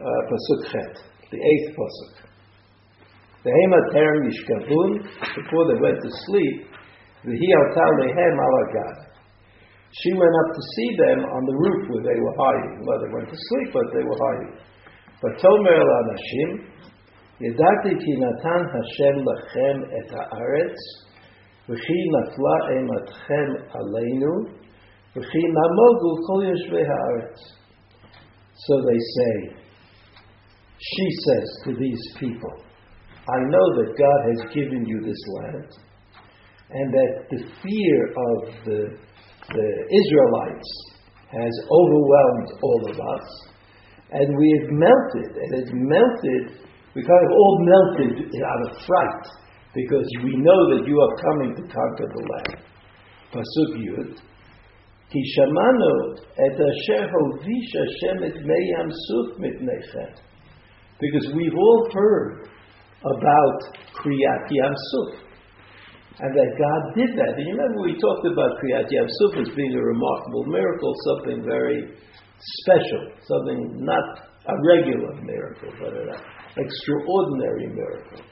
uh, 0.00 0.20
Pasuk 0.32 0.72
Chet, 0.72 0.94
the 1.30 1.36
eighth 1.36 1.76
Pasuk. 1.76 2.24
The 3.44 3.50
Hema 3.50 3.80
Terem 3.92 4.30
Yishkavun, 4.30 5.02
before 5.34 5.66
they 5.68 5.80
went 5.80 5.98
to 6.00 6.10
sleep, 6.26 6.71
V'hiyotah 7.24 7.90
lehem 8.02 8.36
alagad. 8.36 9.12
She 9.92 10.12
went 10.14 10.34
up 10.44 10.54
to 10.56 10.62
see 10.76 10.96
them 10.96 11.20
on 11.24 11.42
the 11.44 11.54
roof 11.54 11.90
where 11.90 12.02
they 12.02 12.18
were 12.18 12.34
hiding. 12.34 12.80
Well, 12.86 12.98
they 12.98 13.12
went 13.12 13.28
to 13.28 13.36
sleep, 13.36 13.68
but 13.74 13.92
they 13.92 14.02
were 14.02 14.16
hiding. 14.16 14.56
But 15.20 15.38
Tomer 15.38 15.76
el 15.76 15.92
Anashim, 16.02 16.72
Yedati 17.40 17.98
ki 17.98 18.12
natan 18.16 18.62
Hashem 18.72 19.16
lachem 19.26 19.76
et 19.92 20.10
haaretz, 20.10 20.80
v'chi 21.68 21.98
nafla 22.14 22.56
ematchem 22.74 23.48
aleinu, 23.76 24.48
v'chi 25.14 25.42
namogu 25.52 26.10
kol 26.26 26.42
yeshve 26.42 26.82
haaretz. 26.86 27.40
So 28.54 28.80
they 28.88 28.98
say, 28.98 29.56
she 30.78 31.06
says 31.26 31.48
to 31.64 31.74
these 31.78 32.14
people, 32.18 32.64
I 33.28 33.38
know 33.48 33.66
that 33.76 33.94
God 33.96 34.20
has 34.30 34.54
given 34.54 34.84
you 34.86 35.00
this 35.04 35.22
land, 35.28 35.70
and 36.72 36.92
that 36.92 37.12
the 37.30 37.40
fear 37.62 37.98
of 38.08 38.64
the, 38.64 38.80
the 39.52 39.68
Israelites 39.88 40.70
has 41.28 41.54
overwhelmed 41.70 42.50
all 42.62 42.82
of 42.90 42.96
us, 42.96 43.26
and 44.12 44.36
we 44.36 44.48
have 44.60 44.70
melted, 44.70 45.36
and 45.36 45.50
it's 45.60 45.72
melted 45.72 46.62
we 46.94 47.02
kind 47.02 47.24
of 47.24 47.32
all 47.32 47.58
melted 47.64 48.20
out 48.44 48.60
of 48.68 48.76
fright 48.84 49.26
because 49.74 50.06
we 50.22 50.36
know 50.36 50.76
that 50.76 50.84
you 50.86 51.00
are 51.00 51.16
coming 51.24 51.56
to 51.56 51.62
conquer 51.62 52.04
the 52.12 52.22
land. 52.28 52.60
Pasuk 53.32 53.80
Yud. 53.80 54.20
Suf 58.92 59.38
mitnechem. 59.40 60.12
Because 61.00 61.32
we've 61.34 61.54
all 61.56 61.88
heard 61.94 62.48
about 63.00 63.60
Kriyat 63.96 64.50
Yam 64.50 64.74
Suf 64.76 65.31
And 66.17 66.31
that 66.33 66.51
God 66.57 66.81
did 66.97 67.11
that. 67.13 67.37
And 67.37 67.45
you 67.45 67.53
remember 67.53 67.85
we 67.85 67.93
talked 68.01 68.25
about 68.25 68.57
Kriyat 68.57 68.89
Yam 68.89 69.05
Suf 69.05 69.33
as 69.45 69.49
being 69.53 69.73
a 69.77 69.83
remarkable 69.85 70.45
miracle, 70.49 70.91
something 71.13 71.45
very 71.45 71.93
special, 72.61 73.13
something 73.21 73.85
not 73.85 74.25
a 74.49 74.55
regular 74.65 75.13
miracle, 75.21 75.69
but 75.77 75.93
an 75.93 76.09
extraordinary 76.57 77.69
miracle. 77.69 78.25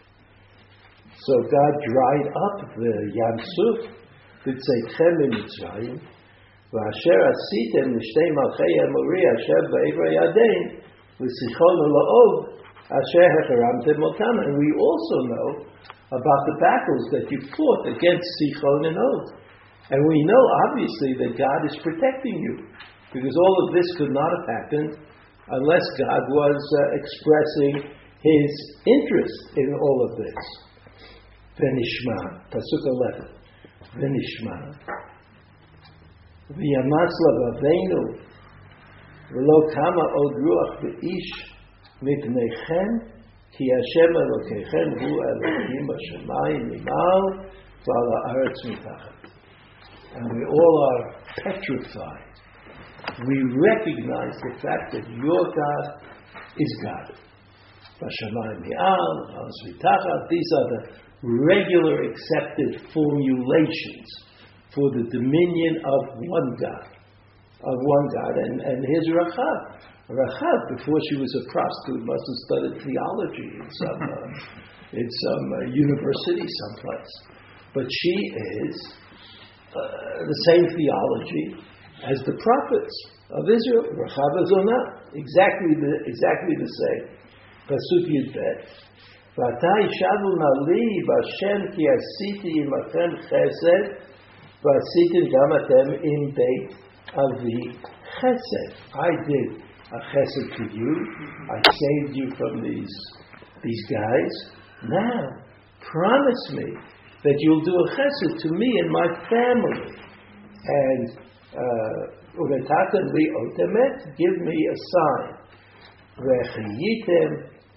So 1.13 1.33
God 1.45 1.73
dried 1.85 2.27
up 2.33 2.57
the 2.73 2.93
Yam 3.13 3.37
Suf, 3.37 3.79
בצאתכם 4.47 5.13
ממצרים, 5.21 5.95
ואשר 6.71 7.19
עשיתם 7.31 7.85
לשתי 7.95 8.27
מלכי 8.37 8.73
אמורי 8.85 9.23
אשר 9.35 9.61
בעבר 9.71 10.09
ירדן, 10.17 10.61
לסיחון 11.21 11.75
ולעוב, 11.81 12.31
אשר 12.99 13.29
החרמתם 13.37 14.03
אותם. 14.03 14.33
And 14.43 14.53
we 14.61 14.69
also 14.85 15.17
know 15.31 15.47
about 16.10 16.42
the 16.46 16.56
battles 16.58 17.04
that 17.14 17.26
you 17.30 17.38
fought 17.54 17.86
against 17.86 18.26
Sichon 18.42 18.90
and 18.90 18.98
Og. 18.98 19.22
And 19.90 20.00
we 20.06 20.22
know, 20.26 20.42
obviously, 20.66 21.12
that 21.22 21.38
God 21.38 21.60
is 21.66 21.76
protecting 21.82 22.38
you, 22.38 22.66
because 23.12 23.34
all 23.34 23.56
of 23.66 23.74
this 23.74 23.86
could 23.98 24.10
not 24.10 24.30
have 24.30 24.46
happened 24.46 24.98
unless 25.50 25.82
God 25.98 26.22
was 26.30 26.58
uh, 26.78 26.82
expressing 26.98 27.90
his 28.22 28.50
interest 28.86 29.38
in 29.56 29.74
all 29.80 30.08
of 30.10 30.18
this. 30.18 30.38
Venishma, 31.58 32.18
Pasuk 32.50 32.84
11. 32.86 33.40
Venishma. 33.98 34.56
V'yamatz 36.50 37.14
lavaveinu, 37.26 38.02
v'lo 39.30 39.58
kama 39.74 40.04
od 40.22 40.34
ruach 40.42 40.74
v'ish 40.82 41.32
mipnechem, 42.02 43.19
כי 43.59 43.63
השם 43.77 44.11
אלוקיכם 44.23 44.87
הוא 45.01 45.17
אלוקים 45.27 45.83
בשמיים 45.89 46.61
ממעל 46.69 47.23
ועל 47.85 48.07
הארץ 48.15 48.57
מתחת. 48.71 49.15
And 50.15 50.25
we 50.31 50.43
all 50.57 50.75
are 50.89 51.01
petrified. 51.43 52.35
We 53.29 53.37
recognize 53.69 54.35
the 54.47 54.53
fact 54.63 54.85
that 54.93 55.05
your 55.23 55.43
God 55.61 55.85
is 56.57 56.71
God. 56.83 57.07
Bashamayim 57.99 58.59
Mi'al, 58.67 59.15
Al 59.39 60.27
these 60.29 60.49
are 60.59 60.67
the 60.73 60.81
regular 61.23 62.03
accepted 62.09 62.91
formulations 62.93 64.07
for 64.73 64.91
the 64.91 65.03
dominion 65.11 65.73
of 65.85 66.01
one 66.19 66.49
God. 66.59 66.87
Of 67.63 67.77
one 67.95 68.07
God. 68.19 68.33
And, 68.43 68.61
and 68.61 68.85
here's 68.85 69.09
Rachav. 69.15 69.59
Rachav, 70.09 70.59
before 70.77 70.99
she 71.09 71.17
was 71.17 71.31
a 71.33 71.43
prostitute, 71.49 72.05
must 72.05 72.25
have 72.29 72.39
studied 72.45 72.75
theology 72.85 73.49
in 73.57 73.67
some, 73.73 74.01
uh, 74.05 74.99
in 75.01 75.07
some 75.09 75.45
uh, 75.49 75.59
university 75.73 76.45
someplace. 76.45 77.13
But 77.73 77.85
she 77.89 78.15
is 78.69 78.75
uh, 79.73 79.81
the 80.29 80.39
same 80.45 80.65
theology 80.69 81.45
as 82.05 82.21
the 82.21 82.37
prophets 82.37 82.95
of 83.33 83.43
Israel. 83.49 83.97
Rachav 83.97 84.33
Zonah, 84.45 84.83
exactly 85.17 85.73
the, 85.73 85.93
exactly 86.05 86.55
the 86.61 86.71
same. 86.81 87.05
פסוק 87.65 88.09
י"ב, 88.09 88.37
ועתה 89.37 89.73
ישבו 89.85 90.29
נא 90.41 90.51
לי 90.67 90.85
בהשם 91.07 91.59
כי 91.73 91.83
עשיתי 91.95 92.51
עמכם 92.61 93.09
חסד 93.21 93.83
ועשיתם 94.63 95.25
גם 95.33 95.49
אתם 95.57 95.87
עם 96.09 96.21
בית 96.35 96.69
אבי 97.09 97.89
chesed. 98.15 98.71
I 98.93 99.09
did 99.27 99.49
a 99.91 99.99
chesed 100.11 100.57
to 100.57 100.63
you. 100.75 100.91
I 101.51 101.57
saved 101.71 102.15
you 102.15 102.27
from 102.37 102.63
these, 102.63 102.95
these 103.63 103.83
guys. 103.89 104.33
Now, 104.83 105.21
promise 105.91 106.43
me 106.53 106.67
that 107.23 107.35
you'll 107.39 107.63
do 107.63 107.71
a 107.73 107.87
chesed 107.95 108.41
to 108.43 108.49
me 108.49 108.69
and 108.81 108.91
my 108.91 109.07
family. 109.29 109.81
And, 110.67 111.25
ונתתם 112.35 113.05
לי 113.15 113.25
אות 113.35 113.59
give 114.17 114.37
me 114.47 114.57
a 114.73 114.77
sign. 114.91 115.45
וחייתם 116.17 117.31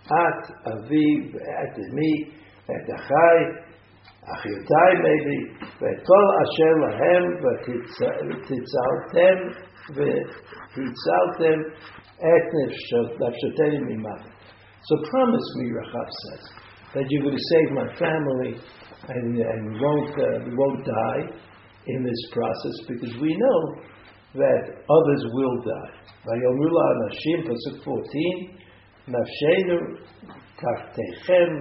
את 0.07 0.43
אבי 0.67 1.11
ואת 1.33 1.75
אמי 1.79 2.17
ואת 2.69 2.89
אחי, 2.97 3.39
אחיותיי 4.33 4.93
maybe, 5.05 5.39
ואת 5.81 6.01
כל 6.07 6.27
אשר 6.43 6.73
להם 6.85 7.25
ותצלתם 8.29 9.39
ותצלתם 9.95 11.59
so 14.86 14.98
promise 15.10 15.56
me, 15.56 15.72
Rachav 15.72 16.10
says, 16.10 16.44
that 16.94 17.06
you're 17.10 17.24
going 17.24 17.38
to 17.38 17.44
save 17.50 17.72
my 17.72 17.88
family 17.96 18.60
and, 19.10 19.38
and 19.38 19.82
won't, 19.82 20.12
uh, 20.12 20.40
won't 20.56 20.86
die 20.86 21.24
in 21.88 22.04
this 22.04 22.30
process 22.32 22.86
because 22.88 23.14
we 23.20 23.36
know 23.36 23.76
that 24.36 24.84
others 24.90 25.26
will 25.34 25.62
die. 25.62 25.92
Nashim, 26.28 27.44
Pasuk 27.48 27.84
14, 27.84 28.60
Nafshenu 29.10 30.00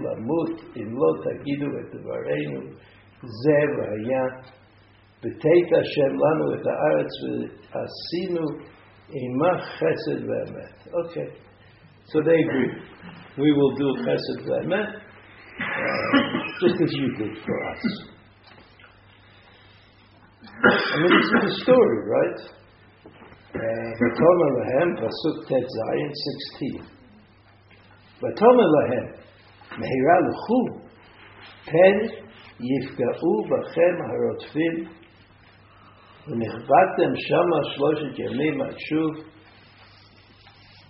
Lamut 0.05 0.77
in 0.77 0.95
Lotagidu 0.95 1.67
Varenu 2.07 2.61
Zev 3.25 3.71
Hashem 5.23 6.13
Lanu 6.19 6.55
et 6.55 6.65
Haaretz 6.65 7.17
Asinu 7.75 8.45
Ima 9.11 9.53
chesed 9.79 10.23
ve'emet. 10.25 10.75
Okay. 11.05 11.29
So 12.07 12.21
they 12.23 12.35
agree. 12.35 12.73
We 13.39 13.53
will 13.53 13.75
do 13.77 13.95
chesed 14.05 14.47
ve'emet, 14.47 14.89
uh, 14.89 16.19
just 16.61 16.81
as 16.83 16.93
you 16.93 17.17
did 17.17 17.39
for 17.45 17.69
us. 17.71 17.83
I 20.65 20.97
mean, 21.01 21.11
this 21.11 21.43
is 21.43 21.59
a 21.59 21.63
story, 21.63 21.99
right? 22.09 22.41
Batomer 23.55 24.51
lehem, 24.59 24.97
pasuk 24.97 25.47
tet 25.49 25.67
zayin, 25.77 26.13
16. 26.61 26.87
Batomer 28.23 28.69
lehem, 28.77 29.07
mehira 29.79 30.17
lechu, 30.27 30.61
pen 31.67 31.97
yifga'u 32.61 33.33
b'chem 33.51 33.97
harotfim 34.09 35.02
ונכבדתם 36.28 37.12
שמה 37.16 37.60
שלושת 37.74 38.20
ימים 38.20 38.62
עד 38.62 38.78
שוב, 38.78 39.12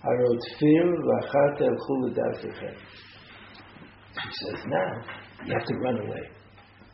הרודפים 0.04 0.86
ואחר 1.04 1.46
תלכו 1.58 1.94
לדרככם. 2.06 2.74
He 4.24 4.30
says, 4.40 4.60
now 4.66 4.90
you 5.46 5.52
have 5.54 5.66
to 5.72 5.76
run 5.86 5.96
away. 6.04 6.24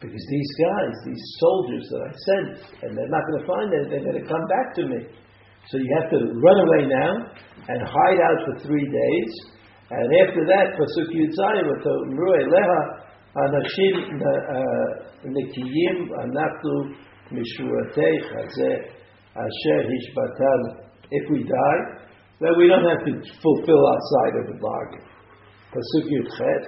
Because 0.00 0.24
these 0.34 0.52
guys, 0.66 0.94
these 1.08 1.24
soldiers 1.40 1.84
that 1.92 2.02
I 2.08 2.12
sent, 2.28 2.50
and 2.82 2.90
they're 2.96 3.14
not 3.16 3.24
going 3.26 3.40
to 3.40 3.46
find 3.52 3.68
it, 3.72 3.82
they're 3.88 4.06
going 4.08 4.20
to 4.22 4.28
come 4.28 4.46
back 4.54 4.74
to 4.78 4.82
me. 4.92 5.00
So 5.70 5.78
you 5.78 5.90
have 5.98 6.10
to 6.10 6.20
run 6.46 6.58
away 6.66 6.82
now 7.02 7.12
and 7.70 7.78
hide 7.80 8.20
out 8.28 8.38
for 8.44 8.54
three 8.66 8.86
days. 9.02 9.30
And 9.90 10.06
after 10.22 10.42
that, 10.52 10.66
Pasuk 10.76 11.08
Yudzayim, 11.16 11.66
Leha, 12.54 13.04
אנשים 13.36 13.94
נקיים 15.24 15.96
אנחנו 16.22 16.72
Mishuateich 17.31 18.25
Asher 19.35 19.79
Hishbatal. 19.85 20.61
If 21.11 21.29
we 21.31 21.43
die, 21.43 21.81
then 22.39 22.53
we 22.57 22.67
don't 22.67 22.85
have 22.85 23.05
to 23.05 23.13
fulfill 23.41 23.81
our 23.87 24.01
side 24.13 24.35
of 24.41 24.45
the 24.53 24.57
bargain. 24.61 25.05
Pasuk 25.73 26.05
Yudchet. 26.09 26.65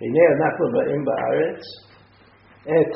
Hinei 0.00 0.28
anachlo 0.34 0.66
ba'im 0.76 1.04
ba'aretz. 1.04 1.64
Et 2.66 2.94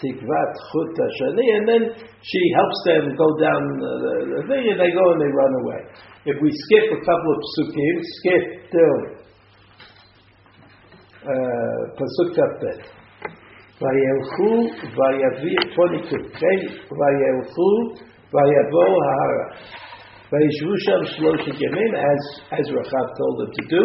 tikvat 0.00 0.52
chut 0.72 0.96
hashani. 0.96 1.46
And 1.56 1.68
then 1.68 1.82
she 2.22 2.40
helps 2.54 2.80
them 2.86 3.16
go 3.16 3.28
down 3.40 3.62
the, 3.80 3.92
the 4.36 4.42
thing 4.48 4.64
and 4.70 4.80
they 4.80 4.92
go 4.92 5.12
and 5.12 5.20
they 5.20 5.32
run 5.32 5.54
away. 5.62 5.80
If 6.26 6.40
we 6.40 6.50
skip 6.50 6.92
a 6.92 7.00
couple 7.04 7.30
of 7.32 7.40
pasukim, 7.44 7.96
skip 8.18 8.70
till 8.70 9.24
uh, 11.24 11.80
Pasuk 11.96 12.36
Kapet. 12.36 13.03
וילכו 13.81 14.53
ויביא, 14.97 15.57
22, 15.71 16.23
כן? 16.39 16.59
וילכו 16.99 17.71
ויבואו 18.33 18.95
ההרה. 19.05 19.45
וישבו 20.31 20.73
שם 20.85 21.01
שלושת 21.15 21.55
ימים, 21.65 21.91
as, 21.95 22.23
as 22.59 22.65
Rachav 22.77 23.07
told 23.19 23.35
them 23.41 23.51
to 23.59 23.63
do. 23.75 23.83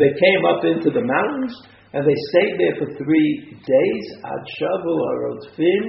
They 0.00 0.12
came 0.24 0.42
up 0.52 0.64
into 0.64 0.90
the 0.90 1.04
mountains, 1.14 1.54
and 1.92 2.02
they 2.08 2.18
stayed 2.30 2.54
there 2.62 2.76
for 2.80 2.88
three 3.00 3.30
days. 3.74 4.04
עד 4.24 4.42
שבו 4.56 4.94
הרודפים, 5.10 5.82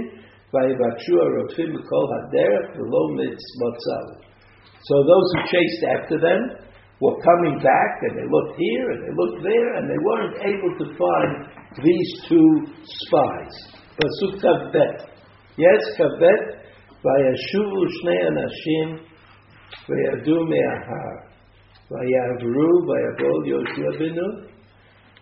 ויבקשו 0.54 1.16
הרודפים 1.22 1.70
בכל 1.76 2.06
הדרך, 2.16 2.66
ולא 2.76 3.04
מצמוצם. 3.18 4.06
So 4.88 4.96
those 5.12 5.28
who 5.34 5.42
chased 5.54 5.84
after 5.96 6.18
them, 6.28 6.42
were 7.02 7.18
coming 7.20 7.60
back 7.60 7.92
and 8.02 8.18
they 8.18 8.28
looked 8.30 8.58
here 8.58 8.86
and 8.92 9.00
they 9.04 9.14
looked 9.14 9.44
there 9.44 9.70
and 9.76 9.90
they 9.90 10.00
weren't 10.00 10.38
able 10.42 10.74
to 10.80 10.86
find 10.96 11.32
these 11.84 12.12
two 12.28 12.50
spies. 12.84 13.56
Pasuk 14.00 14.40
Kavbet. 14.42 15.10
Yes, 15.58 15.82
Kavbet. 15.98 16.66
וישובו 17.06 17.82
שני 17.90 18.20
אנשים 18.28 18.88
וירדו 19.90 20.40
מההר. 20.50 21.16
ויעברו 21.92 22.72
ויבואו 22.88 23.46
יהושע 23.46 23.90
בן 24.00 24.14
נון 24.18 24.36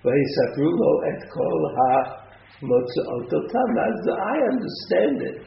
ויספרו 0.04 0.69
לו 0.80 0.91
את 1.10 1.19
כל 1.34 1.62
המוצאות 1.78 3.34
אותם. 3.34 3.69
As 3.89 4.00
I 4.34 4.36
understand 4.54 5.17
it, 5.30 5.38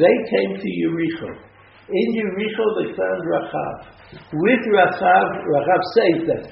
they 0.00 0.16
came 0.32 0.52
to 0.62 0.68
Yericho. 0.80 1.30
In 1.89 2.07
Yericho 2.13 2.65
they 2.77 2.93
found 2.93 3.21
Rachav. 3.25 3.75
With 4.33 4.63
Rachav, 4.69 5.25
Rachav 5.49 5.81
saved 5.95 6.29
them. 6.29 6.43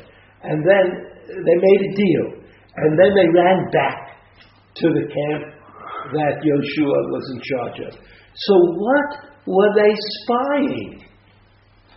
And 0.43 0.65
then 0.65 0.86
they 1.28 1.58
made 1.62 1.82
a 1.86 1.95
deal. 1.95 2.26
And 2.76 2.97
then 2.97 3.13
they 3.13 3.28
ran 3.30 3.69
back 3.71 3.97
to 4.76 4.88
the 4.89 5.06
camp 5.06 5.54
that 6.13 6.41
Yoshua 6.41 7.00
was 7.12 7.26
in 7.34 7.41
charge 7.41 7.80
of. 7.88 8.00
So 8.36 8.54
what 8.78 9.10
were 9.45 9.73
they 9.76 9.93
spying? 10.21 11.04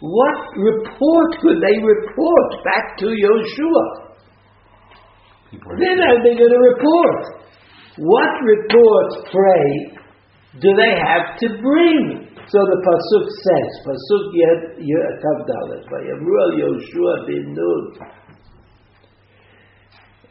What 0.00 0.57
report 0.57 1.37
could 1.42 1.61
they 1.61 1.76
report 1.79 2.64
back 2.64 2.96
to 2.98 3.07
Yoshua? 3.07 4.11
Then 5.53 6.00
are 6.00 6.22
they 6.22 6.37
going 6.37 6.50
to 6.50 6.62
report? 6.76 7.40
What 7.98 8.31
report, 8.42 9.31
pray, 9.31 10.00
do 10.61 10.74
they 10.74 10.94
have 10.96 11.38
to 11.40 11.48
bring? 11.61 12.29
So 12.49 12.59
the 12.71 12.79
pasuk 12.88 13.25
says, 13.45 13.71
pasuk 13.85 14.25
yed 14.33 15.15
kav 15.23 15.39
dalet, 15.49 15.83
vayamru 15.91 16.35
al 16.45 16.53
Yoshua 16.63 17.13
bin 17.27 17.45
Nun, 17.53 17.83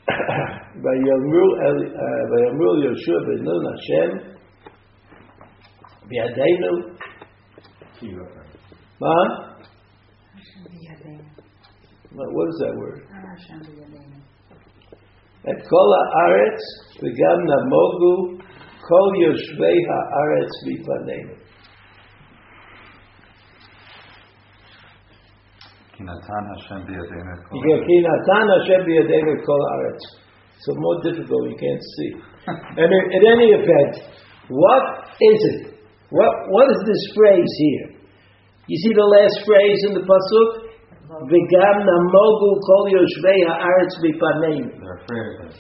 vayamru 0.85 1.47
al 1.69 1.79
Yoshua 2.87 3.19
bin 3.27 3.41
Nun 3.45 3.63
Hashem, 3.73 4.11
בידינו, 6.09 6.73
מה? 9.01 9.17
What 12.15 12.49
is 12.49 12.59
that 12.63 12.75
word? 12.79 13.01
את 15.51 15.61
כל 15.71 15.89
הארץ 15.99 16.61
וגם 17.03 17.39
נמוגו 17.51 18.45
כל 18.89 19.09
יושבי 19.23 19.79
הארץ 19.91 20.53
מפנינו. 20.67 21.38
So 30.65 30.73
more 30.75 31.03
difficult, 31.03 31.51
you 31.51 31.57
can't 31.61 31.85
see. 31.97 32.11
and 32.81 32.91
in 33.17 33.23
any 33.31 33.49
event, 33.53 33.95
what 34.49 34.85
is 35.21 35.39
it? 35.53 35.61
What, 36.11 36.33
what 36.49 36.67
is 36.71 36.81
this 36.87 37.03
phrase 37.15 37.53
here? 37.59 37.87
You 38.67 38.79
see 38.79 38.95
the 38.95 39.05
last 39.05 39.37
phrase 39.45 39.81
in 39.89 39.95
the 39.95 40.05
Pasuk? 40.07 40.65
וגם 41.31 41.77
נמוגו 41.89 42.51
כל 42.67 42.85
יושבי 42.97 43.41
הארץ 43.49 43.93
מפנינו. 44.03 44.71
They're 44.81 44.99
afraid 45.01 45.27
of 45.31 45.47
us. 45.47 45.59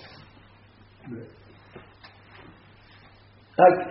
Like, 3.63 3.83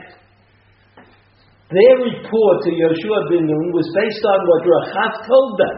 their 1.72 1.96
report 2.10 2.56
to 2.66 2.70
Yoshua 2.70 3.20
bin 3.30 3.48
Nun 3.48 3.72
was 3.72 3.88
based 3.96 4.26
on 4.34 4.40
what 4.50 4.62
Rachav 4.74 5.14
told 5.26 5.52
them. 5.64 5.76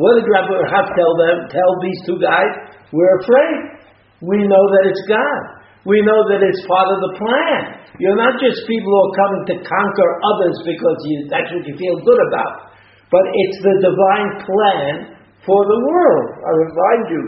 What 0.00 0.16
did 0.16 0.24
Rabbi 0.24 0.56
Rahav 0.56 0.86
tell 0.96 1.14
them? 1.20 1.36
Tell 1.52 1.72
these 1.84 2.00
two 2.08 2.16
guys, 2.16 2.52
we're 2.92 3.16
afraid. 3.20 3.84
We 4.24 4.40
know 4.48 4.64
that 4.72 4.84
it's 4.88 5.04
God. 5.04 5.62
We 5.84 5.98
know 6.06 6.22
that 6.30 6.40
it's 6.40 6.62
part 6.70 6.88
of 6.94 6.98
the 7.02 7.12
plan. 7.18 7.82
You're 7.98 8.16
not 8.16 8.38
just 8.38 8.64
people 8.70 8.88
who 8.88 9.00
are 9.02 9.16
coming 9.18 9.42
to 9.50 9.56
conquer 9.66 10.10
others 10.22 10.56
because 10.64 10.98
you, 11.04 11.16
that's 11.26 11.50
what 11.50 11.66
you 11.66 11.74
feel 11.74 11.98
good 12.06 12.22
about, 12.30 12.72
but 13.10 13.24
it's 13.46 13.58
the 13.60 13.74
divine 13.82 14.30
plan 14.46 14.94
for 15.42 15.58
the 15.58 15.78
world. 15.82 16.26
I 16.38 16.50
remind 16.54 17.02
you. 17.10 17.22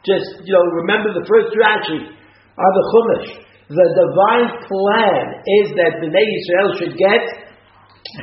Just 0.00 0.48
you 0.48 0.56
know, 0.56 0.64
remember 0.80 1.12
the 1.12 1.28
first 1.28 1.52
Rashi 1.52 2.00
of 2.08 2.70
the 2.72 2.84
Chumash. 2.88 3.30
The 3.68 3.88
divine 4.00 4.48
plan 4.64 5.24
is 5.44 5.66
that 5.76 6.00
Bnei 6.00 6.24
Israel 6.24 6.68
should 6.80 6.96
get 6.96 7.20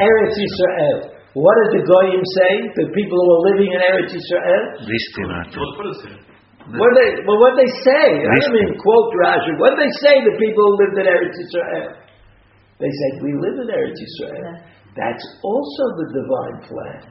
Eretz 0.01 0.35
Israel. 0.35 1.16
What 1.33 1.55
did 1.63 1.81
the 1.81 1.83
Goyim 1.85 2.23
say? 2.39 2.51
The 2.75 2.87
people 2.95 3.17
who 3.19 3.29
are 3.35 3.43
living 3.53 3.69
in 3.73 3.79
Eretz 3.83 4.11
Yisrael? 4.15 4.63
What 6.67 6.91
they, 6.99 7.23
well, 7.23 7.39
what 7.39 7.55
they 7.55 7.69
say? 7.83 8.05
I 8.27 8.35
don't 8.43 8.55
mean 8.55 8.75
quote 8.75 9.11
Rashi. 9.23 9.55
What 9.55 9.79
they 9.79 9.87
say? 10.03 10.19
The 10.19 10.35
people 10.35 10.63
who 10.67 10.73
lived 10.83 10.97
in 10.99 11.05
Eretz 11.07 11.37
Israel. 11.39 11.95
They 12.79 12.91
said 12.91 13.11
we 13.23 13.31
live 13.39 13.57
in 13.63 13.67
Eretz 13.71 13.95
Israel. 13.95 14.67
That's 14.99 15.25
also 15.43 15.83
the 15.95 16.07
divine 16.11 16.57
plan. 16.67 17.01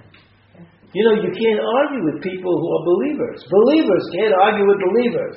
You 0.93 1.03
know, 1.09 1.17
you 1.25 1.31
can't 1.33 1.61
argue 1.61 2.03
with 2.09 2.23
people 2.23 2.53
who 2.53 2.69
are 2.73 2.85
believers. 2.85 3.39
Believers 3.49 4.05
can't 4.17 4.35
argue 4.37 4.67
with 4.67 4.81
believers 4.93 5.37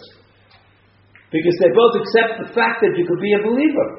because 1.31 1.55
they 1.61 1.71
both 1.71 1.93
accept 1.99 2.31
the 2.43 2.49
fact 2.53 2.81
that 2.81 2.93
you 2.97 3.05
could 3.05 3.21
be 3.21 3.33
a 3.37 3.41
believer. 3.43 3.89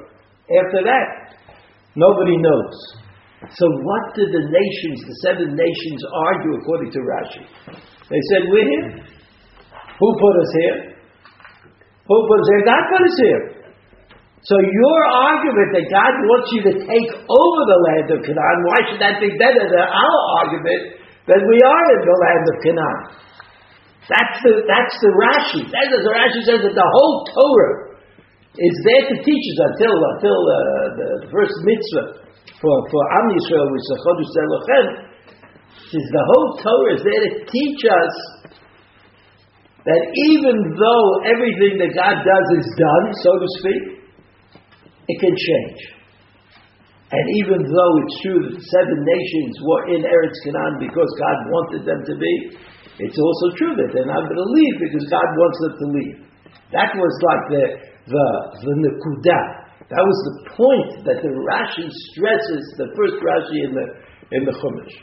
After 0.51 0.83
that, 0.85 1.38
nobody 1.97 2.37
knows. 2.37 2.77
So 3.40 3.64
what 3.64 4.05
did 4.12 4.29
the 4.37 4.44
nations, 4.53 5.00
the 5.09 5.16
seven 5.24 5.57
nations, 5.57 6.00
argue 6.12 6.61
according 6.61 6.92
to 6.92 7.00
Rashi? 7.00 7.44
They 8.12 8.20
said, 8.29 8.53
We're 8.53 8.68
here. 8.68 9.00
Who 9.00 10.09
put 10.20 10.35
us 10.37 10.53
here? 10.61 10.79
Who 12.05 12.16
put 12.29 12.37
us 12.37 12.48
here? 12.53 12.62
God 12.68 12.83
put 12.92 13.00
us 13.00 13.16
here. 13.16 13.42
So 14.44 14.57
your 14.61 15.00
argument 15.09 15.68
that 15.72 15.87
God 15.88 16.14
wants 16.29 16.48
you 16.53 16.61
to 16.68 16.74
take 16.85 17.11
over 17.16 17.61
the 17.68 17.81
land 17.92 18.07
of 18.12 18.18
Canaan, 18.24 18.59
why 18.64 18.79
should 18.88 19.00
that 19.00 19.20
be 19.20 19.33
better 19.37 19.64
than 19.68 19.85
our 19.85 20.20
argument 20.40 21.00
that 21.29 21.40
we 21.40 21.57
are 21.61 21.87
in 21.96 22.00
the 22.05 22.16
land 22.20 22.44
of 22.44 22.57
Canaan? 22.64 22.98
That's 24.09 24.37
the, 24.40 24.53
that's 24.64 24.96
the 25.00 25.12
Rashi. 25.16 25.62
That's 25.68 25.92
the 25.92 26.12
Rashi 26.12 26.40
says 26.44 26.61
that 26.64 26.76
the 26.76 26.88
whole 26.92 27.16
Torah 27.37 27.76
is 28.57 28.74
there 28.85 29.05
to 29.12 29.16
teach 29.22 29.44
us 29.57 29.61
until, 29.76 29.96
until 30.16 30.40
uh, 30.40 30.57
the 30.96 31.09
first 31.29 31.57
mitzvah 31.64 32.30
for, 32.61 32.77
for 32.92 33.03
Am 33.16 33.27
Yisrael, 33.33 33.73
which 33.73 33.81
is 33.81 33.90
the 33.90 35.11
is 35.90 36.07
the 36.07 36.25
whole 36.31 36.49
Torah 36.62 36.94
is 36.94 37.03
there 37.03 37.23
to 37.27 37.33
teach 37.51 37.81
us 37.88 38.14
that 39.83 40.03
even 40.29 40.57
though 40.77 41.07
everything 41.25 41.81
that 41.81 41.90
God 41.96 42.20
does 42.20 42.46
is 42.61 42.68
done, 42.77 43.05
so 43.25 43.31
to 43.40 43.49
speak, 43.59 43.83
it 45.09 45.16
can 45.18 45.35
change. 45.35 45.81
And 47.11 47.25
even 47.42 47.59
though 47.66 47.92
it's 48.07 48.16
true 48.23 48.38
that 48.38 48.55
seven 48.55 48.99
nations 49.03 49.53
were 49.66 49.83
in 49.90 50.07
Eretz 50.07 50.38
Canaan 50.46 50.79
because 50.79 51.11
God 51.18 51.38
wanted 51.51 51.83
them 51.83 52.01
to 52.07 52.14
be, 52.14 52.55
it's 53.03 53.18
also 53.18 53.46
true 53.59 53.75
that 53.75 53.90
they're 53.90 54.07
not 54.07 54.31
going 54.31 54.38
to 54.38 54.51
leave 54.55 54.77
because 54.79 55.11
God 55.11 55.27
wants 55.27 55.59
them 55.59 55.75
to 55.75 55.87
leave. 55.90 56.16
That 56.70 56.94
was 56.94 57.14
like 57.27 57.44
the 57.51 57.64
the 58.07 58.27
the 58.62 58.75
nekuda. 58.79 59.60
That 59.90 60.07
was 60.07 60.18
the 60.22 60.37
point 60.55 60.90
that 61.03 61.18
the 61.18 61.35
Rashi 61.35 61.90
stresses, 61.90 62.62
the 62.79 62.94
first 62.94 63.18
Rashi 63.18 63.59
in 63.66 63.74
the 63.74 63.87
in 64.31 64.46
the 64.46 64.55
Chumash. 64.55 64.96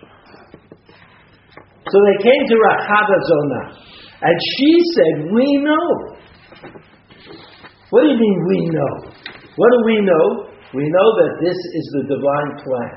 So 1.92 1.98
they 2.08 2.18
came 2.24 2.44
to 2.48 2.56
Rachav 2.56 3.06
HaZonah, 3.12 3.66
and 4.24 4.36
she 4.56 4.72
said, 4.96 5.14
"We 5.32 5.46
know." 5.60 5.88
What 7.92 8.04
do 8.04 8.16
you 8.16 8.20
mean 8.20 8.38
we 8.48 8.60
know? 8.72 8.94
What 9.56 9.70
do 9.76 9.80
we 9.88 9.98
know? 10.04 10.26
We 10.76 10.84
know 10.84 11.08
that 11.20 11.32
this 11.40 11.56
is 11.56 11.86
the 12.00 12.04
divine 12.16 12.52
plan. 12.64 12.96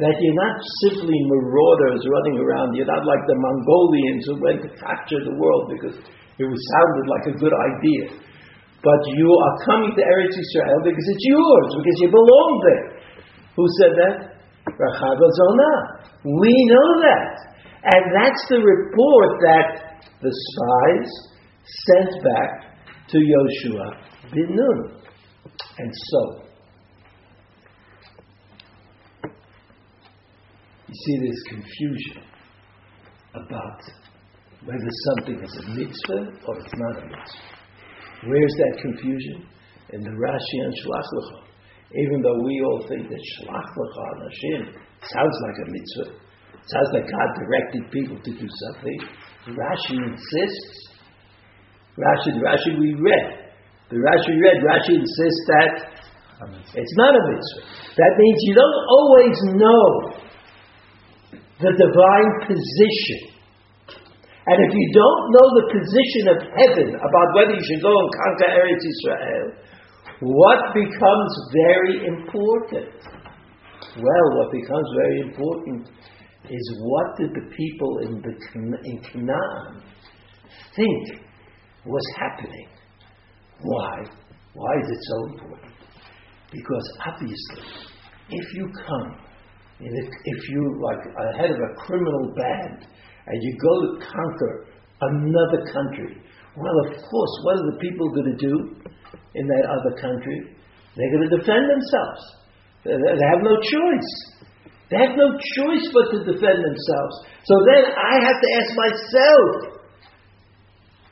That 0.00 0.16
you're 0.20 0.40
not 0.44 0.56
simply 0.88 1.16
marauders 1.28 2.00
running 2.08 2.40
around. 2.40 2.72
You're 2.72 2.88
not 2.88 3.04
like 3.04 3.20
the 3.28 3.36
Mongolians 3.36 4.24
who 4.28 4.36
went 4.40 4.60
to 4.64 4.70
capture 4.80 5.20
the 5.24 5.36
world 5.36 5.72
because 5.76 5.96
it 6.40 6.44
was 6.48 6.60
sounded 6.72 7.06
like 7.08 7.24
a 7.32 7.36
good 7.36 7.52
idea. 7.52 8.29
But 8.82 9.00
you 9.12 9.28
are 9.28 9.56
coming 9.66 9.92
to 9.94 10.02
Eretz 10.02 10.32
Israel 10.32 10.80
because 10.82 11.04
it's 11.04 11.26
yours, 11.28 11.68
because 11.76 11.98
you 12.00 12.08
belong 12.08 12.50
there. 12.64 12.86
Who 13.56 13.66
said 13.80 13.92
that? 14.00 14.16
Rachav 14.66 15.20
HaZonah. 15.20 15.76
We 16.24 16.54
know 16.68 16.88
that. 17.04 17.50
And 17.82 18.04
that's 18.16 18.42
the 18.48 18.60
report 18.60 19.40
that 19.40 20.04
the 20.22 20.32
spies 20.32 21.10
sent 21.64 22.24
back 22.24 22.50
to 23.08 23.18
Yoshua 23.18 24.00
bin 24.32 24.56
Nun. 24.56 25.02
And 25.78 25.92
so, 26.10 26.42
you 30.88 30.94
see 30.94 31.28
this 31.28 31.42
confusion 31.48 32.22
about 33.34 33.80
whether 34.64 34.90
something 35.16 35.42
is 35.42 35.56
a 35.56 35.68
mitzvah 35.68 36.46
or 36.46 36.58
it's 36.58 36.74
not 36.76 37.02
a 37.02 37.06
mitzvah. 37.06 37.59
Where's 38.26 38.54
that 38.58 38.74
confusion? 38.82 39.48
In 39.92 40.02
the 40.02 40.10
Rashi 40.10 40.56
and 40.64 40.74
Shlach 40.84 41.08
Lecha. 41.16 41.50
Even 42.04 42.22
though 42.22 42.38
we 42.44 42.60
all 42.62 42.84
think 42.86 43.08
that 43.08 43.22
Shlach 43.34 43.70
lecha 43.74 44.02
anashim 44.14 44.62
sounds 45.02 45.36
like 45.42 45.66
a 45.66 45.70
mitzvah, 45.72 46.14
it 46.54 46.66
sounds 46.70 46.90
like 46.94 47.06
God 47.10 47.30
directed 47.34 47.90
people 47.90 48.16
to 48.22 48.30
do 48.30 48.46
something, 48.46 48.98
Rashi 49.56 49.96
insists. 49.98 50.94
Rashi, 51.98 52.38
the 52.38 52.44
Rashi 52.46 52.78
we 52.78 52.94
read, 52.94 53.50
the 53.90 53.96
Rashi 53.96 54.38
read, 54.38 54.62
Rashi 54.62 54.94
insists 55.00 55.44
that 55.48 55.90
it's 56.74 56.96
not 56.96 57.16
a 57.16 57.22
mitzvah. 57.26 57.62
That 57.96 58.12
means 58.16 58.38
you 58.46 58.54
don't 58.54 58.80
always 58.88 59.36
know 59.58 59.84
the 61.60 61.72
divine 61.74 62.30
position. 62.46 63.39
And 64.46 64.56
if 64.56 64.72
you 64.72 64.86
don't 64.96 65.22
know 65.36 65.46
the 65.60 65.66
position 65.68 66.24
of 66.32 66.38
heaven 66.56 66.88
about 66.96 67.28
whether 67.36 67.52
you 67.52 67.64
should 67.64 67.82
go 67.82 67.92
and 67.92 68.08
conquer 68.08 68.50
Eretz 68.56 68.80
Israel, 68.80 69.46
what 70.20 70.72
becomes 70.72 71.32
very 71.52 72.06
important? 72.08 72.92
Well, 73.96 74.26
what 74.36 74.52
becomes 74.52 74.88
very 74.96 75.20
important 75.20 75.88
is 76.48 76.80
what 76.80 77.16
did 77.18 77.30
the 77.30 77.54
people 77.54 77.98
in, 77.98 78.22
the, 78.22 78.78
in 78.84 79.02
Canaan 79.02 79.82
think 80.74 81.20
was 81.84 82.02
happening? 82.18 82.68
Why? 83.62 83.96
Why 84.54 84.72
is 84.82 84.88
it 84.90 84.98
so 85.02 85.32
important? 85.32 85.74
Because 86.50 86.98
obviously, 87.06 87.92
if 88.30 88.54
you 88.54 88.68
come, 88.86 89.18
if, 89.80 90.08
if 90.24 90.48
you 90.48 90.80
like 90.82 91.34
ahead 91.34 91.50
of 91.50 91.56
a 91.56 91.74
criminal 91.86 92.34
band 92.36 92.86
and 93.26 93.36
you 93.42 93.56
go 93.58 93.74
to 93.84 93.88
conquer 94.04 94.66
another 95.00 95.64
country, 95.72 96.20
well, 96.56 96.76
of 96.86 96.96
course, 96.98 97.34
what 97.44 97.56
are 97.62 97.68
the 97.72 97.78
people 97.80 98.10
going 98.10 98.36
to 98.36 98.40
do 98.40 98.54
in 99.34 99.46
that 99.46 99.64
other 99.70 99.94
country? 100.00 100.56
They're 100.96 101.12
going 101.14 101.28
to 101.30 101.36
defend 101.38 101.64
themselves. 101.70 102.22
They 102.84 103.26
have 103.30 103.42
no 103.44 103.54
choice. 103.60 104.10
They 104.90 104.98
have 104.98 105.14
no 105.14 105.30
choice 105.54 105.86
but 105.94 106.06
to 106.10 106.18
defend 106.26 106.58
themselves. 106.66 107.14
So 107.46 107.54
then 107.70 107.82
I 107.94 108.14
have 108.26 108.38
to 108.42 108.48
ask 108.58 108.70
myself, 108.74 109.80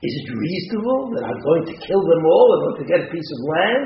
is 0.03 0.15
it 0.15 0.27
reasonable 0.35 1.15
that 1.15 1.23
I'm 1.27 1.43
going 1.43 1.65
to 1.71 1.75
kill 1.87 2.03
them 2.03 2.23
all 2.27 2.49
in 2.55 2.59
order 2.67 2.79
to 2.83 2.87
get 2.91 3.07
a 3.07 3.09
piece 3.11 3.31
of 3.31 3.41
land? 3.47 3.85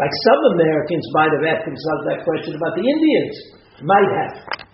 Like 0.00 0.12
some 0.24 0.40
Americans 0.56 1.04
might 1.12 1.32
have 1.36 1.44
asked 1.44 1.66
themselves 1.68 2.02
that 2.08 2.24
question 2.24 2.56
about 2.56 2.72
the 2.72 2.84
Indians. 2.88 3.34
Might 3.84 4.10
have. 4.16 4.69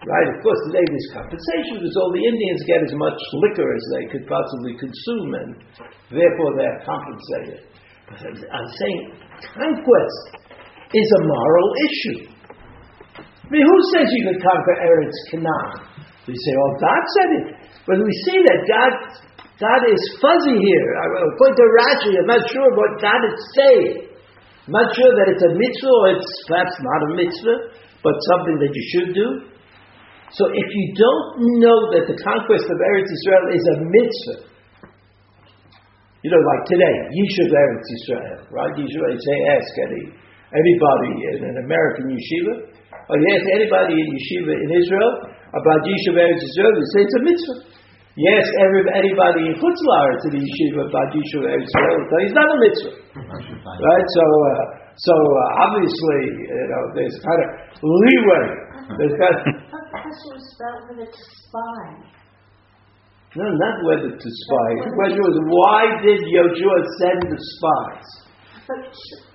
Right? 0.00 0.28
Of 0.32 0.40
course, 0.40 0.60
today 0.72 0.86
there's 0.88 1.10
compensation 1.12 1.76
because 1.76 1.96
all 2.00 2.08
the 2.08 2.24
Indians 2.24 2.64
get 2.64 2.80
as 2.80 2.94
much 2.96 3.20
liquor 3.44 3.68
as 3.68 3.84
they 3.92 4.04
could 4.08 4.24
possibly 4.24 4.72
consume, 4.80 5.28
and 5.36 5.48
therefore 6.08 6.56
they're 6.56 6.80
compensated. 6.88 7.68
But 8.08 8.24
I'm 8.24 8.70
saying 8.80 9.12
conquest 9.60 10.22
is 10.96 11.04
a 11.04 11.22
moral 11.28 11.68
issue. 11.84 12.20
I 13.20 13.48
mean, 13.52 13.66
who 13.66 13.78
says 13.92 14.08
you 14.08 14.24
can 14.24 14.40
conquer 14.40 14.76
Eretz 14.80 15.18
Canaan? 15.28 15.90
We 16.24 16.32
say, 16.32 16.52
oh, 16.56 16.72
God 16.80 17.02
said 17.20 17.30
it. 17.36 17.46
But 17.84 18.00
we 18.00 18.12
see 18.24 18.38
that 18.40 18.60
God, 18.70 18.92
God 19.60 19.82
is 19.84 20.00
fuzzy 20.22 20.56
here. 20.56 20.88
According 21.34 21.58
to 21.60 21.66
Rashi, 21.76 22.12
I'm 22.16 22.30
not 22.30 22.44
sure 22.48 22.68
what 22.72 23.02
God 23.02 23.20
is 23.26 23.36
saying. 23.52 23.92
I'm 24.64 24.74
not 24.80 24.94
sure 24.94 25.12
that 25.12 25.26
it's 25.28 25.44
a 25.44 25.52
mitzvah 25.58 25.92
or 25.92 26.08
it's 26.14 26.30
perhaps 26.46 26.76
not 26.78 27.00
a 27.04 27.10
mitzvah, 27.18 27.58
but 28.00 28.14
something 28.32 28.56
that 28.62 28.72
you 28.72 28.84
should 28.94 29.10
do. 29.12 29.28
So 30.30 30.46
if 30.46 30.68
you 30.70 30.84
don't 30.94 31.58
know 31.58 31.78
that 31.98 32.06
the 32.06 32.18
conquest 32.22 32.66
of 32.70 32.78
Eretz 32.78 33.10
Israel 33.10 33.44
is 33.50 33.64
a 33.66 33.76
mitzvah, 33.82 34.38
you 36.22 36.30
know, 36.30 36.38
like 36.38 36.62
today, 36.70 36.96
Yishuv 37.10 37.50
Eretz 37.50 37.88
Israel, 37.98 38.38
right? 38.54 38.72
Yishuv, 38.78 39.02
say, 39.10 39.36
ask 39.56 39.72
any, 39.90 40.02
anybody 40.54 41.12
in 41.34 41.40
an 41.50 41.56
American 41.66 42.14
yeshiva, 42.14 42.54
or 43.10 43.14
you 43.18 43.28
ask 43.34 43.46
anybody 43.58 43.98
in 43.98 44.06
yeshiva 44.06 44.54
in 44.54 44.70
Israel 44.70 45.12
about 45.50 45.80
Yishuv 45.82 46.14
Eretz 46.14 46.42
Israel, 46.54 46.72
they 46.78 46.86
say 46.94 47.00
it's 47.02 47.16
a 47.18 47.24
mitzvah. 47.26 47.58
You 48.14 48.26
ask 48.36 48.50
anybody 48.62 49.50
in 49.50 49.54
Chutz 49.58 49.80
La'aretz 49.82 50.22
in 50.30 50.32
the 50.38 50.42
yeshiva 50.46 50.92
about 50.94 51.08
Yishuv 51.10 51.42
Eretz 51.42 51.66
Israel, 51.74 51.98
they 52.06 52.22
it's 52.30 52.36
not 52.38 52.48
a 52.54 52.58
mitzvah. 52.62 52.94
Right? 53.66 54.06
So, 54.14 54.24
uh, 54.30 54.62
so 54.94 55.14
uh, 55.16 55.64
obviously, 55.66 56.20
you 56.38 56.66
know, 56.70 56.82
there's 56.94 57.16
kind 57.18 57.40
of 57.42 57.48
leeway. 57.82 58.46
There's 58.98 59.16
kind 59.16 59.34
of, 59.34 59.42
Question 60.10 60.34
was 60.34 60.46
about 60.58 61.06
to 61.06 61.22
spy. 61.38 61.86
No, 63.38 63.46
not 63.46 63.76
whether 63.86 64.10
to 64.10 64.28
spy. 64.42 64.68
The 64.82 64.90
question 64.90 65.22
was 65.22 65.36
why 65.54 65.82
did 66.02 66.18
Yoshua 66.26 66.78
send 66.98 67.20
the 67.30 67.38
spies? 67.38 68.08
But 68.66 68.82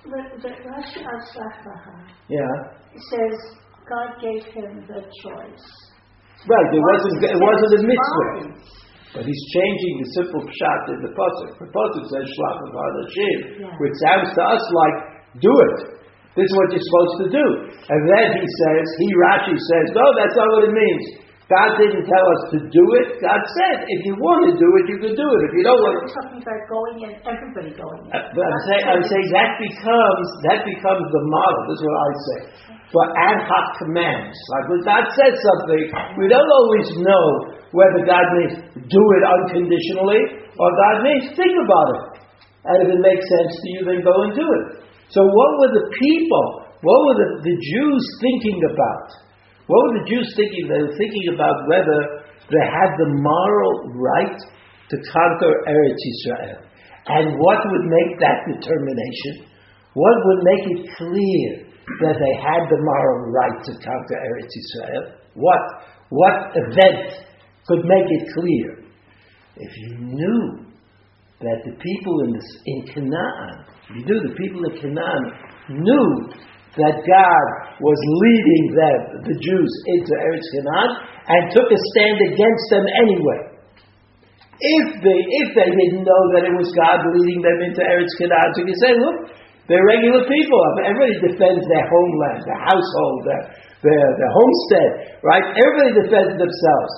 the, 0.04 0.20
the 0.44 0.52
Rashi 0.68 1.00
Asafaha 1.00 1.96
Yeah, 2.28 2.52
says 2.92 3.56
God 3.88 4.20
gave 4.20 4.44
him 4.52 4.84
the 4.84 5.00
choice. 5.00 5.64
right. 6.44 6.68
It 6.76 6.82
wasn't. 6.92 7.24
It 7.24 7.40
wasn't 7.40 7.72
a 7.72 7.80
mitzvah. 7.88 8.76
But 9.16 9.24
he's 9.24 9.44
changing 9.56 9.94
the 10.04 10.08
simple 10.20 10.44
pshat 10.44 10.82
in 10.92 10.98
the 11.08 11.12
pasuk. 11.16 11.56
The 11.56 11.72
pasuk 11.72 12.04
says 12.12 12.26
shlach 12.36 12.60
anashim, 12.68 13.38
Yeah. 13.64 13.72
which 13.80 13.96
sounds 14.04 14.28
to 14.36 14.42
us 14.44 14.64
like 14.76 14.96
do 15.40 15.52
it. 15.56 15.76
This 16.36 16.44
is 16.44 16.54
what 16.54 16.68
you're 16.68 16.84
supposed 16.84 17.16
to 17.24 17.28
do. 17.32 17.46
And 17.88 18.00
then 18.12 18.26
he 18.36 18.44
says, 18.44 18.84
he 19.00 19.08
Rashi 19.16 19.56
says, 19.56 19.86
no, 19.96 20.04
that's 20.20 20.36
not 20.36 20.48
what 20.52 20.68
it 20.68 20.74
means. 20.76 21.26
God 21.46 21.78
didn't 21.78 22.02
tell 22.10 22.26
us 22.26 22.42
to 22.52 22.58
do 22.74 22.84
it. 22.98 23.22
God 23.22 23.38
said, 23.38 23.86
if 23.86 24.00
you 24.02 24.18
want 24.18 24.50
to 24.50 24.54
do 24.58 24.66
it, 24.82 24.84
you 24.90 24.98
can 24.98 25.14
do 25.14 25.28
it. 25.30 25.40
If 25.46 25.52
you 25.54 25.62
don't 25.62 25.78
want 25.78 25.94
to, 25.94 26.10
talking 26.10 26.42
about 26.42 26.60
going 26.66 26.96
in, 27.06 27.12
everybody 27.22 27.70
going 27.70 28.02
in. 28.02 28.10
Uh, 28.10 28.34
But 28.34 28.44
I'm 28.50 28.62
saying, 28.66 28.84
I'm 28.90 29.04
saying 29.06 29.28
that 29.30 29.50
becomes 29.62 30.26
that 30.50 30.60
becomes 30.66 31.06
the 31.06 31.22
model. 31.30 31.60
This 31.70 31.78
is 31.78 31.84
what 31.86 31.98
I 32.02 32.10
say 32.18 32.40
for 32.90 33.04
ad 33.14 33.38
hoc 33.46 33.66
commands. 33.78 34.34
Like 34.58 34.66
when 34.74 34.82
God 34.90 35.04
says 35.14 35.34
something, 35.38 35.82
we 36.18 36.26
don't 36.26 36.50
always 36.50 36.88
know 37.06 37.26
whether 37.70 38.02
God 38.02 38.26
means 38.42 38.54
do 38.90 39.02
it 39.14 39.22
unconditionally 39.22 40.50
or 40.58 40.68
God 40.74 40.96
means 41.06 41.30
think 41.38 41.54
about 41.62 41.88
it, 41.94 42.02
and 42.66 42.76
if 42.82 42.88
it 42.90 43.00
makes 43.06 43.22
sense 43.22 43.52
to 43.54 43.66
you, 43.70 43.80
then 43.86 44.02
go 44.02 44.14
and 44.26 44.34
do 44.34 44.42
it. 44.42 44.66
So 45.10 45.22
what 45.22 45.50
were 45.60 45.72
the 45.72 45.86
people? 45.94 46.46
What 46.82 46.98
were 47.06 47.16
the, 47.16 47.28
the 47.42 47.56
Jews 47.56 48.02
thinking 48.20 48.60
about? 48.72 49.08
What 49.66 49.80
were 49.86 49.94
the 50.02 50.08
Jews 50.10 50.28
thinking? 50.36 50.68
They 50.70 50.82
were 50.82 50.96
thinking 50.98 51.34
about 51.34 51.56
whether 51.66 52.26
they 52.50 52.64
had 52.66 52.90
the 52.98 53.10
moral 53.10 53.90
right 53.98 54.38
to 54.90 54.96
conquer 55.10 55.52
Eretz 55.66 56.02
Israel. 56.14 56.58
And 57.06 57.38
what 57.38 57.58
would 57.66 57.86
make 57.86 58.18
that 58.18 58.38
determination? 58.46 59.50
What 59.94 60.16
would 60.24 60.42
make 60.42 60.64
it 60.74 60.80
clear 60.98 61.66
that 62.02 62.16
they 62.18 62.34
had 62.42 62.68
the 62.68 62.78
moral 62.82 63.30
right 63.30 63.58
to 63.64 63.72
conquer 63.72 64.18
Eretz 64.22 64.52
Israel? 64.52 65.04
What, 65.34 65.62
what 66.10 66.52
event 66.54 67.26
could 67.66 67.84
make 67.84 68.06
it 68.10 68.24
clear? 68.34 68.84
If 69.56 69.72
you 69.76 69.98
knew 69.98 70.66
that 71.40 71.58
the 71.64 71.72
people 71.72 72.20
in, 72.24 72.32
this, 72.32 72.58
in 72.66 72.86
Canaan, 72.86 73.64
you 73.94 74.02
knew 74.02 74.20
the 74.26 74.34
people 74.34 74.60
in 74.66 74.74
Canaan 74.82 75.22
knew 75.70 76.08
that 76.76 76.96
God 77.06 77.46
was 77.80 77.98
leading 78.20 78.64
them, 78.74 79.00
the 79.24 79.36
Jews, 79.38 79.70
into 79.96 80.12
Eretz 80.18 80.48
Canaan 80.52 80.90
and 81.26 81.40
took 81.54 81.68
a 81.70 81.80
stand 81.94 82.18
against 82.20 82.66
them 82.68 82.84
anyway. 83.00 83.40
If 84.56 84.86
they, 85.04 85.20
if 85.20 85.48
they 85.52 85.68
didn't 85.68 86.04
know 86.04 86.22
that 86.36 86.48
it 86.48 86.54
was 86.56 86.68
God 86.72 87.04
leading 87.16 87.44
them 87.44 87.58
into 87.64 87.80
Eretz 87.80 88.12
Canaan, 88.20 88.48
so 88.56 88.64
you 88.64 88.76
say, 88.80 88.92
look, 88.96 89.18
they're 89.68 89.84
regular 89.84 90.24
people. 90.28 90.60
Everybody 90.82 91.16
defends 91.32 91.64
their 91.66 91.86
homeland, 91.90 92.40
their 92.46 92.62
household, 92.64 93.18
their, 93.26 93.42
their, 93.82 94.04
their 94.16 94.32
homestead, 94.32 94.90
right? 95.26 95.46
Everybody 95.56 95.92
defends 96.06 96.34
themselves. 96.38 96.92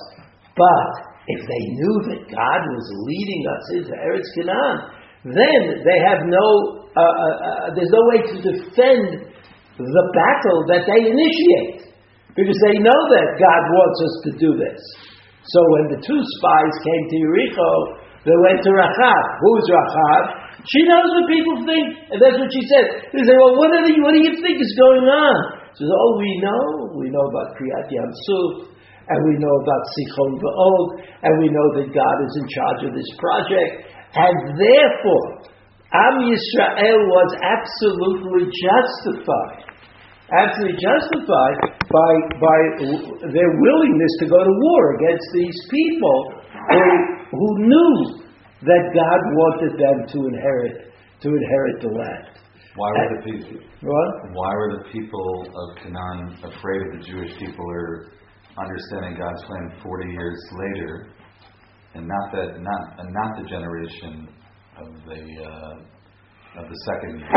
But 0.53 0.91
if 1.29 1.41
they 1.45 1.63
knew 1.77 1.95
that 2.13 2.21
God 2.29 2.61
was 2.67 2.85
leading 3.05 3.41
us 3.47 3.63
into 3.77 3.93
Eretz 3.95 4.29
Canaan, 4.37 4.98
then 5.23 5.83
they 5.83 5.99
have 6.07 6.23
no, 6.23 6.47
uh, 6.95 7.01
uh, 7.01 7.03
uh, 7.03 7.65
there's 7.75 7.91
no 7.91 8.03
way 8.15 8.19
to 8.23 8.35
defend 8.39 9.29
the 9.79 10.05
battle 10.15 10.59
that 10.71 10.83
they 10.87 11.11
initiate. 11.11 11.89
Because 12.37 12.59
they 12.71 12.79
know 12.79 13.01
that 13.11 13.27
God 13.35 13.61
wants 13.73 13.97
us 13.99 14.15
to 14.27 14.31
do 14.39 14.55
this. 14.55 14.79
So 15.43 15.59
when 15.75 15.91
the 15.91 15.99
two 15.99 16.21
spies 16.39 16.75
came 16.85 17.03
to 17.11 17.17
Yericho, 17.25 17.71
they 18.23 18.37
went 18.47 18.63
to 18.63 18.71
Rachav. 18.71 19.23
Who's 19.43 19.65
Rachav? 19.67 20.23
She 20.63 20.81
knows 20.87 21.09
what 21.19 21.25
people 21.31 21.57
think, 21.67 21.87
and 22.11 22.19
that's 22.19 22.37
what 22.39 22.51
she 22.51 22.63
said. 22.67 23.11
They 23.15 23.23
say, 23.23 23.35
well, 23.35 23.55
what, 23.59 23.71
you, 23.87 24.03
what 24.03 24.11
do 24.13 24.21
you 24.23 24.35
think 24.39 24.59
is 24.59 24.73
going 24.75 25.07
on? 25.07 25.35
She 25.73 25.87
says, 25.87 25.91
oh, 25.91 26.11
we 26.19 26.31
know. 26.43 26.63
We 26.99 27.07
know 27.09 27.25
about 27.31 27.55
Kriyat 27.55 27.87
Yam 27.91 28.11
Suf, 28.11 28.71
and 29.09 29.19
we 29.23 29.39
know 29.39 29.55
about 29.63 29.83
Sichon 29.95 30.31
Va'Og, 30.35 30.87
and 31.23 31.33
we 31.39 31.47
know 31.47 31.67
that 31.79 31.87
God 31.89 32.17
is 32.27 32.33
in 32.43 32.47
charge 32.51 32.81
of 32.87 32.91
this 32.93 33.09
project. 33.17 33.98
And 34.15 34.57
therefore, 34.57 35.27
Am 35.93 36.15
Yisrael 36.25 37.01
was 37.09 37.29
absolutely 37.41 38.49
justified 38.49 39.69
absolutely 40.29 40.77
justified 40.77 41.57
by, 41.89 42.11
by 42.37 42.59
their 43.33 43.49
willingness 43.49 44.13
to 44.21 44.25
go 44.29 44.37
to 44.37 44.53
war 44.61 44.95
against 45.01 45.27
these 45.33 45.57
people 45.69 46.17
who, 46.69 46.81
who 47.31 47.49
knew 47.65 47.95
that 48.61 48.83
God 48.93 49.19
wanted 49.33 49.73
them 49.79 49.97
to 50.13 50.27
inherit 50.27 50.93
to 51.21 51.27
inherit 51.27 51.81
the 51.81 51.89
land. 51.89 52.39
Why 52.75 52.89
were 52.91 53.17
the 53.17 53.23
people? 53.23 53.59
What? 53.81 54.09
Why 54.31 54.53
were 54.55 54.77
the 54.77 54.89
people 54.91 55.47
of 55.51 55.83
Canaan 55.83 56.37
afraid 56.43 56.81
of 56.87 56.99
the 56.99 57.03
Jewish 57.03 57.37
people 57.37 57.65
or 57.67 58.11
understanding 58.55 59.19
God's 59.19 59.43
plan 59.43 59.81
forty 59.83 60.11
years 60.11 60.39
later, 60.53 61.09
and 61.95 62.07
not 62.07 62.25
that 62.33 62.49
not 62.61 62.81
and 62.99 63.09
not 63.13 63.29
the 63.41 63.45
generation 63.49 64.29
of 64.77 64.87
the 65.09 65.21
uh, 65.41 66.61
of 66.61 66.65
the 66.69 66.79
second 66.85 67.19
year? 67.19 67.31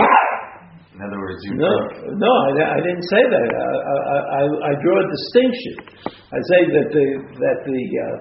In 0.92 1.00
other 1.00 1.16
words, 1.16 1.40
you 1.48 1.56
no, 1.56 1.72
no, 2.20 2.32
I, 2.52 2.76
I, 2.76 2.80
didn't 2.84 3.08
say 3.08 3.24
that. 3.24 3.48
I, 3.48 4.16
I, 4.28 4.42
I, 4.44 4.72
draw 4.76 4.96
a 5.00 5.06
distinction. 5.08 5.76
I 6.04 6.40
say 6.52 6.60
that 6.68 6.86
the 6.92 7.06
that 7.40 7.58
the 7.64 7.80
uh, 7.96 8.16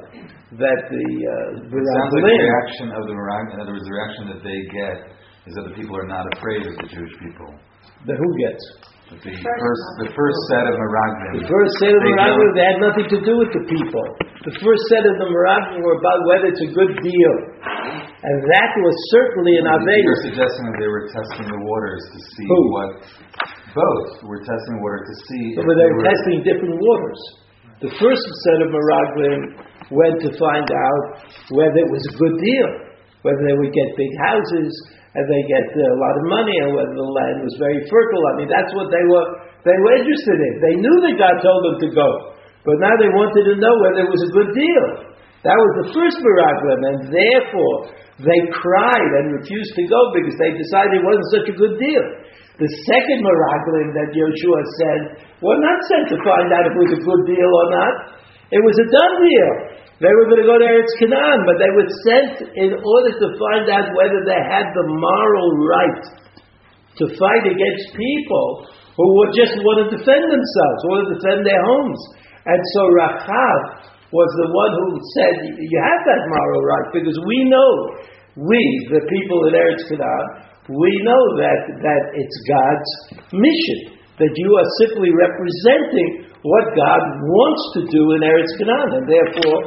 that 0.55 0.79
the 0.87 1.05
uh, 1.19 1.67
it 1.67 1.83
sounds 1.83 2.11
like 2.15 2.23
the 2.23 2.39
reaction 2.47 2.87
of 2.95 3.03
the 3.11 3.15
In 3.51 3.59
other 3.59 3.75
words, 3.75 3.83
the 3.83 3.91
reaction 3.91 4.23
that 4.31 4.41
they 4.43 4.59
get 4.71 4.97
is 5.47 5.53
that 5.59 5.67
the 5.67 5.75
people 5.75 5.99
are 5.99 6.07
not 6.07 6.23
afraid 6.39 6.63
of 6.63 6.73
the 6.79 6.87
Jewish 6.95 7.11
people. 7.19 7.51
The 8.07 8.15
who 8.15 8.29
gets? 8.39 8.63
The 9.11 9.27
first, 9.27 9.83
the 10.07 10.11
first 10.15 10.39
set 10.47 10.63
of 10.71 10.79
Meraglim. 10.79 11.43
The 11.43 11.49
first 11.51 11.73
set 11.83 11.91
of 11.91 11.99
Meraglim, 11.99 12.51
they 12.55 12.63
had 12.63 12.79
nothing 12.79 13.07
to 13.11 13.19
do 13.19 13.33
with 13.43 13.51
the 13.51 13.63
people. 13.67 14.05
The 14.47 14.55
first 14.55 14.83
set 14.87 15.03
of 15.03 15.19
the 15.19 15.27
Meraglim 15.27 15.83
were 15.83 15.99
about 15.99 16.19
whether 16.31 16.47
it's 16.47 16.63
a 16.63 16.71
good 16.71 16.95
deal. 17.03 17.35
And 18.23 18.35
that 18.39 18.71
was 18.79 18.95
certainly 19.11 19.59
an 19.59 19.67
aveira. 19.67 20.07
You're 20.07 20.23
suggesting 20.31 20.63
that 20.63 20.77
they 20.79 20.87
were 20.87 21.11
testing 21.11 21.43
the 21.43 21.59
waters 21.59 22.03
to 22.07 22.19
see 22.23 22.47
Who? 22.47 22.59
what. 22.71 22.91
Both 23.75 24.31
were 24.31 24.39
testing 24.47 24.79
the 24.79 24.83
water 24.85 25.03
to 25.03 25.15
see. 25.27 25.43
but 25.59 25.75
they 25.75 25.89
were 25.91 26.07
testing 26.07 26.47
different 26.47 26.79
waters. 26.79 27.21
The 27.83 27.91
first 27.99 28.23
set 28.47 28.63
of 28.63 28.71
Meraglim 28.71 29.39
went 29.91 30.23
to 30.23 30.31
find 30.39 30.71
out 30.71 31.03
whether 31.51 31.83
it 31.83 31.91
was 31.91 32.03
a 32.07 32.13
good 32.15 32.39
deal, 32.39 32.69
whether 33.27 33.43
they 33.43 33.57
would 33.59 33.75
get 33.75 33.91
big 33.99 34.13
houses, 34.23 34.71
and 35.11 35.23
they 35.27 35.43
get 35.43 35.67
uh, 35.75 35.83
a 35.91 35.97
lot 35.99 36.15
of 36.15 36.25
money 36.31 36.55
and 36.63 36.71
whether 36.71 36.95
the 36.95 37.03
land 37.03 37.43
was 37.43 37.55
very 37.59 37.83
fertile. 37.91 38.23
I 38.31 38.33
mean, 38.39 38.49
that's 38.49 38.71
what 38.71 38.87
they 38.87 39.03
were 39.11 39.27
they 39.67 39.77
were 39.77 39.93
interested 39.99 40.37
in. 40.41 40.53
They 40.63 40.75
knew 40.79 40.97
that 41.05 41.15
God 41.19 41.35
told 41.43 41.61
them 41.67 41.77
to 41.85 41.89
go, 41.93 42.09
but 42.65 42.79
now 42.81 42.95
they 42.97 43.11
wanted 43.11 43.43
to 43.51 43.55
know 43.59 43.75
whether 43.83 44.07
it 44.07 44.11
was 44.11 44.23
a 44.23 44.31
good 44.33 44.51
deal. 44.55 44.85
That 45.45 45.57
was 45.57 45.71
the 45.85 45.87
first 45.93 46.17
Meraglim, 46.21 46.81
and 46.85 46.97
therefore 47.09 47.75
they 48.21 48.39
cried 48.53 49.11
and 49.21 49.41
refused 49.41 49.73
to 49.73 49.83
go 49.89 50.01
because 50.13 50.37
they 50.37 50.53
decided 50.53 51.01
it 51.01 51.05
wasn't 51.05 51.29
such 51.33 51.47
a 51.49 51.55
good 51.57 51.75
deal. 51.81 52.05
The 52.61 52.69
second 52.85 53.19
Meraglim 53.25 53.89
that 53.97 54.13
Yeshua 54.13 54.61
said, 54.77 54.99
"We're 55.41 55.59
not 55.59 55.79
sent 55.89 56.13
to 56.13 56.17
find 56.23 56.47
out 56.53 56.69
if 56.69 56.73
it 56.77 56.81
was 56.87 56.93
a 56.93 57.03
good 57.03 57.23
deal 57.25 57.51
or 57.51 57.67
not. 57.73 57.93
It 58.53 58.61
was 58.61 58.75
a 58.79 58.87
done 58.87 59.15
deal. 59.25 59.51
They 60.01 60.09
were 60.09 60.25
going 60.33 60.41
to 60.41 60.49
go 60.49 60.57
to 60.57 60.65
Eretz 60.65 60.93
Canaan, 60.97 61.45
but 61.45 61.61
they 61.61 61.69
were 61.77 61.89
sent 62.01 62.33
in 62.57 62.73
order 62.73 63.11
to 63.21 63.27
find 63.37 63.69
out 63.69 63.93
whether 63.93 64.25
they 64.25 64.41
had 64.49 64.65
the 64.73 64.87
moral 64.97 65.49
right 65.69 66.03
to 66.97 67.05
fight 67.21 67.45
against 67.45 67.93
people 67.93 68.65
who 68.97 69.05
just 69.37 69.53
want 69.61 69.85
to 69.85 69.87
defend 69.93 70.25
themselves, 70.25 70.77
want 70.89 71.05
to 71.05 71.09
defend 71.21 71.45
their 71.45 71.61
homes. 71.69 72.01
And 72.49 72.61
so 72.73 72.81
Rachav 72.97 73.61
was 74.09 74.29
the 74.41 74.49
one 74.49 74.71
who 74.73 74.87
said, 75.15 75.33
You 75.61 75.79
have 75.85 76.01
that 76.09 76.21
moral 76.33 76.61
right 76.65 76.87
because 76.97 77.17
we 77.29 77.37
know, 77.45 77.71
we, 78.41 78.61
the 78.89 79.05
people 79.05 79.39
in 79.47 79.53
Eretz 79.53 79.85
Canaan, 79.85 80.25
we 80.65 80.91
know 81.05 81.23
that, 81.45 81.61
that 81.77 82.03
it's 82.17 82.37
God's 82.49 82.91
mission, 83.37 84.01
that 84.17 84.33
you 84.33 84.49
are 84.57 84.69
simply 84.81 85.13
representing 85.13 86.31
what 86.41 86.65
God 86.73 87.01
wants 87.21 87.63
to 87.77 87.81
do 87.85 88.03
in 88.17 88.25
Eretz 88.25 88.53
Canaan, 88.57 88.89
and 88.97 89.05
therefore 89.05 89.57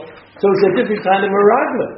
so 0.40 0.44
it's 0.50 0.64
a 0.66 0.72
different 0.82 1.02
kind 1.06 1.22
of 1.22 1.30
Meraglim, 1.30 1.92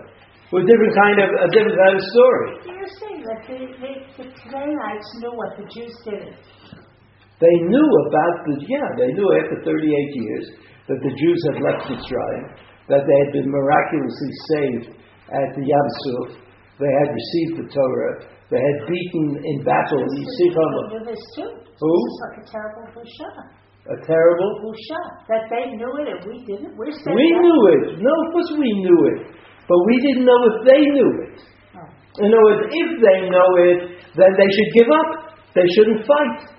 with 0.52 0.64
a 0.64 0.68
different 0.68 0.94
kind 0.94 1.16
of 1.24 1.28
a 1.40 1.48
different 1.52 1.78
kind 1.80 1.94
of 1.96 2.02
story. 2.12 2.50
You're 2.68 2.94
saying 3.00 3.20
that 3.24 3.40
the, 3.48 3.58
the, 3.80 3.92
the 4.20 4.26
Canaanites 4.46 5.08
knew 5.18 5.32
what 5.32 5.56
the 5.56 5.66
Jews 5.72 5.94
did. 6.04 6.36
They 7.40 7.56
knew 7.68 7.88
about 8.08 8.34
the 8.48 8.54
yeah, 8.68 8.88
they 8.96 9.10
knew 9.12 9.28
after 9.40 9.60
38 9.64 9.88
years 9.88 10.46
that 10.88 11.00
the 11.02 11.12
Jews 11.16 11.40
had 11.52 11.58
left 11.64 11.88
Mitzrayim, 11.88 12.44
that 12.88 13.02
they 13.04 13.18
had 13.26 13.30
been 13.32 13.48
miraculously 13.50 14.32
saved 14.54 14.86
at 15.32 15.48
the 15.56 15.64
Yam 15.66 15.88
Suf, 16.04 16.38
they 16.78 16.92
had 17.02 17.08
received 17.10 17.52
the 17.60 17.68
Torah, 17.72 18.14
they 18.52 18.60
had 18.62 18.76
beaten 18.86 19.26
in 19.42 19.64
battle 19.64 19.98
the 19.98 20.22
Sichon. 20.38 20.72
Who? 20.94 21.02
This 21.02 21.18
is 21.18 22.20
like 22.22 22.36
a 22.40 22.44
terrible 22.46 22.86
Busha 22.94 23.65
a 23.86 23.96
terrible 24.02 24.50
busha 24.66 25.00
that 25.30 25.46
they 25.46 25.78
knew 25.78 25.92
it 26.02 26.06
and 26.10 26.20
we 26.26 26.42
didn't. 26.42 26.74
We're 26.74 26.90
we 26.90 27.26
knew 27.38 27.60
it. 27.78 28.02
No, 28.02 28.10
of 28.10 28.28
course 28.34 28.50
we 28.58 28.70
knew 28.82 29.00
it, 29.14 29.20
but 29.66 29.78
we 29.86 29.94
didn't 30.02 30.26
know 30.26 30.40
if 30.50 30.56
they 30.66 30.82
knew 30.90 31.12
it. 31.30 31.38
Oh. 31.78 32.24
In 32.26 32.34
other 32.34 32.46
words, 32.50 32.62
if 32.66 32.90
they 32.98 33.18
know 33.30 33.50
it, 33.62 33.78
then 34.18 34.30
they 34.34 34.48
should 34.50 34.70
give 34.74 34.90
up. 34.90 35.10
They 35.54 35.66
shouldn't 35.78 36.02
fight. 36.02 36.56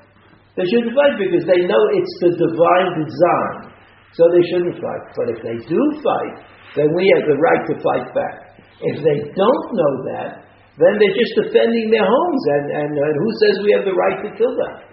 They 0.55 0.65
shouldn't 0.71 0.95
fight 0.95 1.15
because 1.21 1.45
they 1.45 1.61
know 1.67 1.83
it's 1.93 2.15
the 2.23 2.31
divine 2.33 2.89
design. 2.97 3.77
So 4.15 4.25
they 4.33 4.43
shouldn't 4.49 4.79
fight. 4.81 5.05
But 5.13 5.27
if 5.35 5.39
they 5.43 5.57
do 5.67 5.81
fight, 6.01 6.35
then 6.79 6.89
we 6.95 7.05
have 7.13 7.27
the 7.27 7.37
right 7.37 7.63
to 7.69 7.75
fight 7.83 8.07
back. 8.15 8.35
If 8.81 8.97
they 9.03 9.17
don't 9.35 9.67
know 9.75 9.93
that, 10.15 10.47
then 10.79 10.93
they're 10.95 11.17
just 11.17 11.33
defending 11.45 11.91
their 11.91 12.07
homes. 12.07 12.43
And, 12.55 12.65
and, 12.71 12.91
and 12.97 13.13
who 13.19 13.29
says 13.43 13.53
we 13.61 13.73
have 13.77 13.85
the 13.85 13.97
right 13.97 14.17
to 14.25 14.29
kill 14.33 14.53
them? 14.55 14.86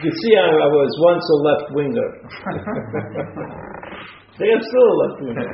You 0.00 0.08
see, 0.08 0.32
I, 0.32 0.48
I 0.48 0.68
was 0.72 0.88
once 1.04 1.20
a 1.28 1.38
left 1.44 1.68
winger. 1.76 2.08
I 4.40 4.48
am 4.48 4.60
still 4.64 4.88
a 4.88 4.96
left 5.04 5.20
winger. 5.20 5.44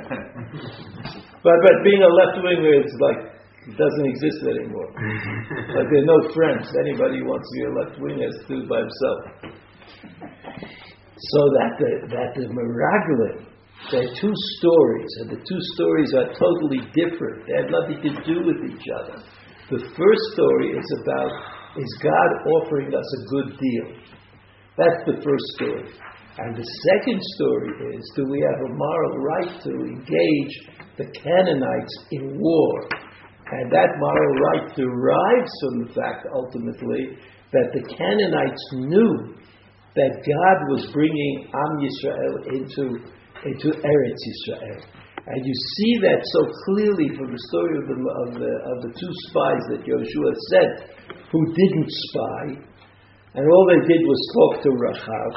But, 1.42 1.58
but 1.62 1.76
being 1.82 2.02
a 2.02 2.12
left 2.14 2.38
winger 2.38 2.74
is 2.78 2.94
like, 3.02 3.18
it 3.66 3.74
doesn't 3.74 4.06
exist 4.06 4.46
anymore. 4.46 4.86
like 5.74 5.90
there 5.90 5.98
are 5.98 6.10
no 6.14 6.22
friends. 6.30 6.70
Anybody 6.86 7.18
who 7.18 7.26
wants 7.26 7.50
to 7.50 7.54
be 7.58 7.66
a 7.66 7.74
left 7.74 7.98
winger 7.98 8.30
has 8.30 8.38
to 8.38 8.46
do 8.46 8.62
it 8.62 8.70
by 8.70 8.86
himself. 8.86 9.50
So 11.18 11.40
that 11.58 11.74
the, 11.82 12.06
that 12.14 12.38
the 12.38 12.46
Meraglim, 12.46 13.50
there 13.90 14.06
are 14.06 14.14
two 14.14 14.34
stories, 14.58 15.10
and 15.22 15.30
the 15.34 15.42
two 15.42 15.62
stories 15.74 16.14
are 16.14 16.30
totally 16.38 16.86
different. 16.94 17.50
They 17.50 17.66
have 17.66 17.74
nothing 17.74 17.98
to 17.98 18.14
do 18.22 18.46
with 18.46 18.62
each 18.70 18.86
other. 18.94 19.26
The 19.74 19.82
first 19.82 20.24
story 20.38 20.78
is 20.78 20.86
about 21.02 21.34
is 21.76 21.92
God 22.00 22.30
offering 22.54 22.94
us 22.94 23.02
a 23.02 23.20
good 23.34 23.58
deal. 23.58 23.90
That's 24.76 25.00
the 25.08 25.16
first 25.24 25.46
story. 25.56 25.88
And 26.38 26.52
the 26.52 26.68
second 26.92 27.20
story 27.34 27.96
is 27.96 28.12
do 28.14 28.28
we 28.28 28.44
have 28.44 28.60
a 28.60 28.74
moral 28.76 29.16
right 29.24 29.52
to 29.64 29.70
engage 29.72 30.54
the 31.00 31.08
Canaanites 31.16 31.94
in 32.12 32.38
war? 32.38 32.72
And 33.52 33.72
that 33.72 33.88
moral 33.96 34.34
right 34.52 34.76
derives 34.76 35.52
from 35.62 35.86
the 35.86 35.92
fact, 35.94 36.26
ultimately, 36.34 37.16
that 37.52 37.72
the 37.72 37.84
Canaanites 37.88 38.64
knew 38.72 39.36
that 39.96 40.12
God 40.12 40.58
was 40.68 40.92
bringing 40.92 41.48
Am 41.48 41.72
Yisrael 41.80 42.36
into, 42.52 43.00
into 43.48 43.68
Eretz 43.80 44.22
Yisrael. 44.28 44.84
And 45.26 45.40
you 45.44 45.54
see 45.78 45.92
that 46.02 46.20
so 46.20 46.40
clearly 46.68 47.08
from 47.16 47.32
the 47.32 47.42
story 47.48 47.78
of 47.80 47.86
the, 47.88 47.96
of 47.96 48.28
the, 48.38 48.52
of 48.70 48.76
the 48.84 48.92
two 48.92 49.12
spies 49.26 49.62
that 49.72 49.80
Joshua 49.88 50.30
sent, 50.52 50.74
who 51.32 51.40
didn't 51.54 51.88
spy, 51.88 52.60
and 53.36 53.44
all 53.44 53.64
they 53.68 53.82
did 53.84 54.00
was 54.00 54.20
talk 54.32 54.52
to 54.64 54.70
Rachav. 54.80 55.30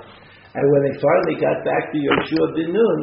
And 0.56 0.66
when 0.72 0.82
they 0.88 0.96
finally 0.98 1.38
got 1.38 1.62
back 1.68 1.92
to 1.92 1.98
Yoshua 2.00 2.56
bin 2.56 2.72
Nun, 2.72 3.00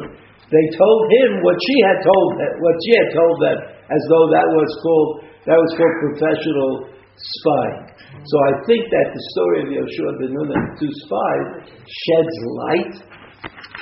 they 0.49 0.65
told 0.75 1.01
him 1.21 1.43
what 1.45 1.55
she 1.61 1.75
had 1.85 1.99
told 2.01 2.29
them, 2.41 2.53
what 2.59 2.77
she 2.81 2.93
had 2.97 3.09
told 3.13 3.35
them, 3.39 3.57
as 3.93 4.01
though 4.09 4.27
that 4.33 4.47
was 4.51 4.69
called 4.81 5.11
that 5.47 5.55
was 5.55 5.71
called 5.79 5.95
professional 6.11 6.71
spying. 7.15 7.87
So 8.19 8.35
I 8.35 8.51
think 8.67 8.83
that 8.89 9.07
the 9.13 9.23
story 9.31 9.57
of 9.63 9.67
Yoshua 9.71 10.11
ben 10.19 10.31
Nun 10.33 10.49
and 10.49 10.63
the 10.65 10.75
two 10.81 10.93
spies 11.05 11.47
sheds 11.87 12.35
light 12.57 12.95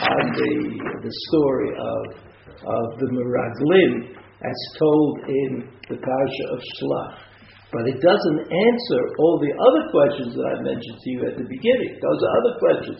on 0.04 0.24
the 0.36 0.54
the 1.00 1.14
story 1.32 1.72
of 1.80 2.02
of 2.66 2.86
the 3.00 3.08
Meraglim 3.14 4.20
as 4.44 4.60
told 4.78 5.14
in 5.30 5.70
the 5.90 5.98
parasha 5.98 6.46
of 6.52 6.60
Shlach. 6.76 7.25
But 7.76 7.92
it 7.92 8.00
doesn't 8.00 8.42
answer 8.48 9.02
all 9.20 9.36
the 9.44 9.52
other 9.52 9.84
questions 9.92 10.32
that 10.32 10.48
I 10.48 10.64
mentioned 10.64 10.96
to 10.96 11.10
you 11.12 11.22
at 11.28 11.36
the 11.36 11.44
beginning. 11.44 12.00
Those 12.00 12.22
are 12.24 12.34
other 12.40 12.56
questions, 12.56 13.00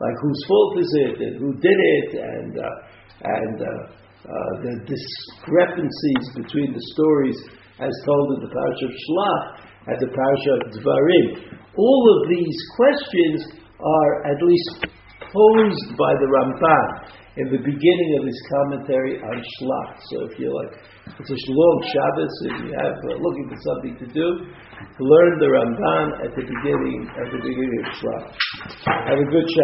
like 0.00 0.16
whose 0.16 0.40
fault 0.48 0.80
is 0.80 0.90
it, 1.04 1.14
and 1.20 1.34
who 1.44 1.52
did 1.60 1.76
it, 1.76 2.08
and 2.16 2.52
uh, 2.56 2.64
and 3.20 3.56
uh, 3.60 3.68
uh, 4.24 4.52
the 4.64 4.74
discrepancies 4.88 6.24
between 6.40 6.72
the 6.72 6.80
stories 6.96 7.36
as 7.84 7.92
told 8.08 8.40
in 8.40 8.48
the 8.48 8.52
parasha 8.56 8.88
of 8.88 8.96
Shlach 8.96 9.44
and 9.92 9.98
the 10.00 10.08
parasha 10.16 10.52
of 10.56 10.64
Dvarim. 10.72 11.60
All 11.76 12.04
of 12.16 12.28
these 12.32 12.58
questions 12.80 13.60
are 13.76 14.12
at 14.24 14.40
least 14.40 14.88
posed 15.20 15.88
by 16.00 16.16
the 16.16 16.28
Ramban 16.32 16.88
in 17.36 17.52
the 17.52 17.60
beginning 17.60 18.10
of 18.20 18.24
his 18.24 18.40
commentary 18.48 19.20
on 19.20 19.36
Shlach. 19.36 20.00
So 20.08 20.32
if 20.32 20.38
you're 20.38 20.54
like, 20.54 20.80
it's 21.04 21.30
a 21.30 21.52
long 21.52 21.76
Shabbos, 21.84 22.34
if 22.48 22.56
you 22.64 22.72
have 22.80 22.96
uh, 22.96 23.16
looking 23.20 23.46
for 23.48 23.58
something 23.60 23.94
to 24.00 24.06
do, 24.08 24.26
To 24.94 25.02
learn 25.02 25.32
the 25.38 25.48
Ramban 25.50 26.06
at 26.22 26.32
the 26.34 26.42
beginning 26.42 27.08
at 27.18 27.28
the 27.30 27.40
beginning 27.42 27.80
of 27.82 27.92
Shlach. 27.98 28.30
Have 28.88 29.18
a 29.18 29.28
good 29.28 29.46
Shabbos. 29.46 29.62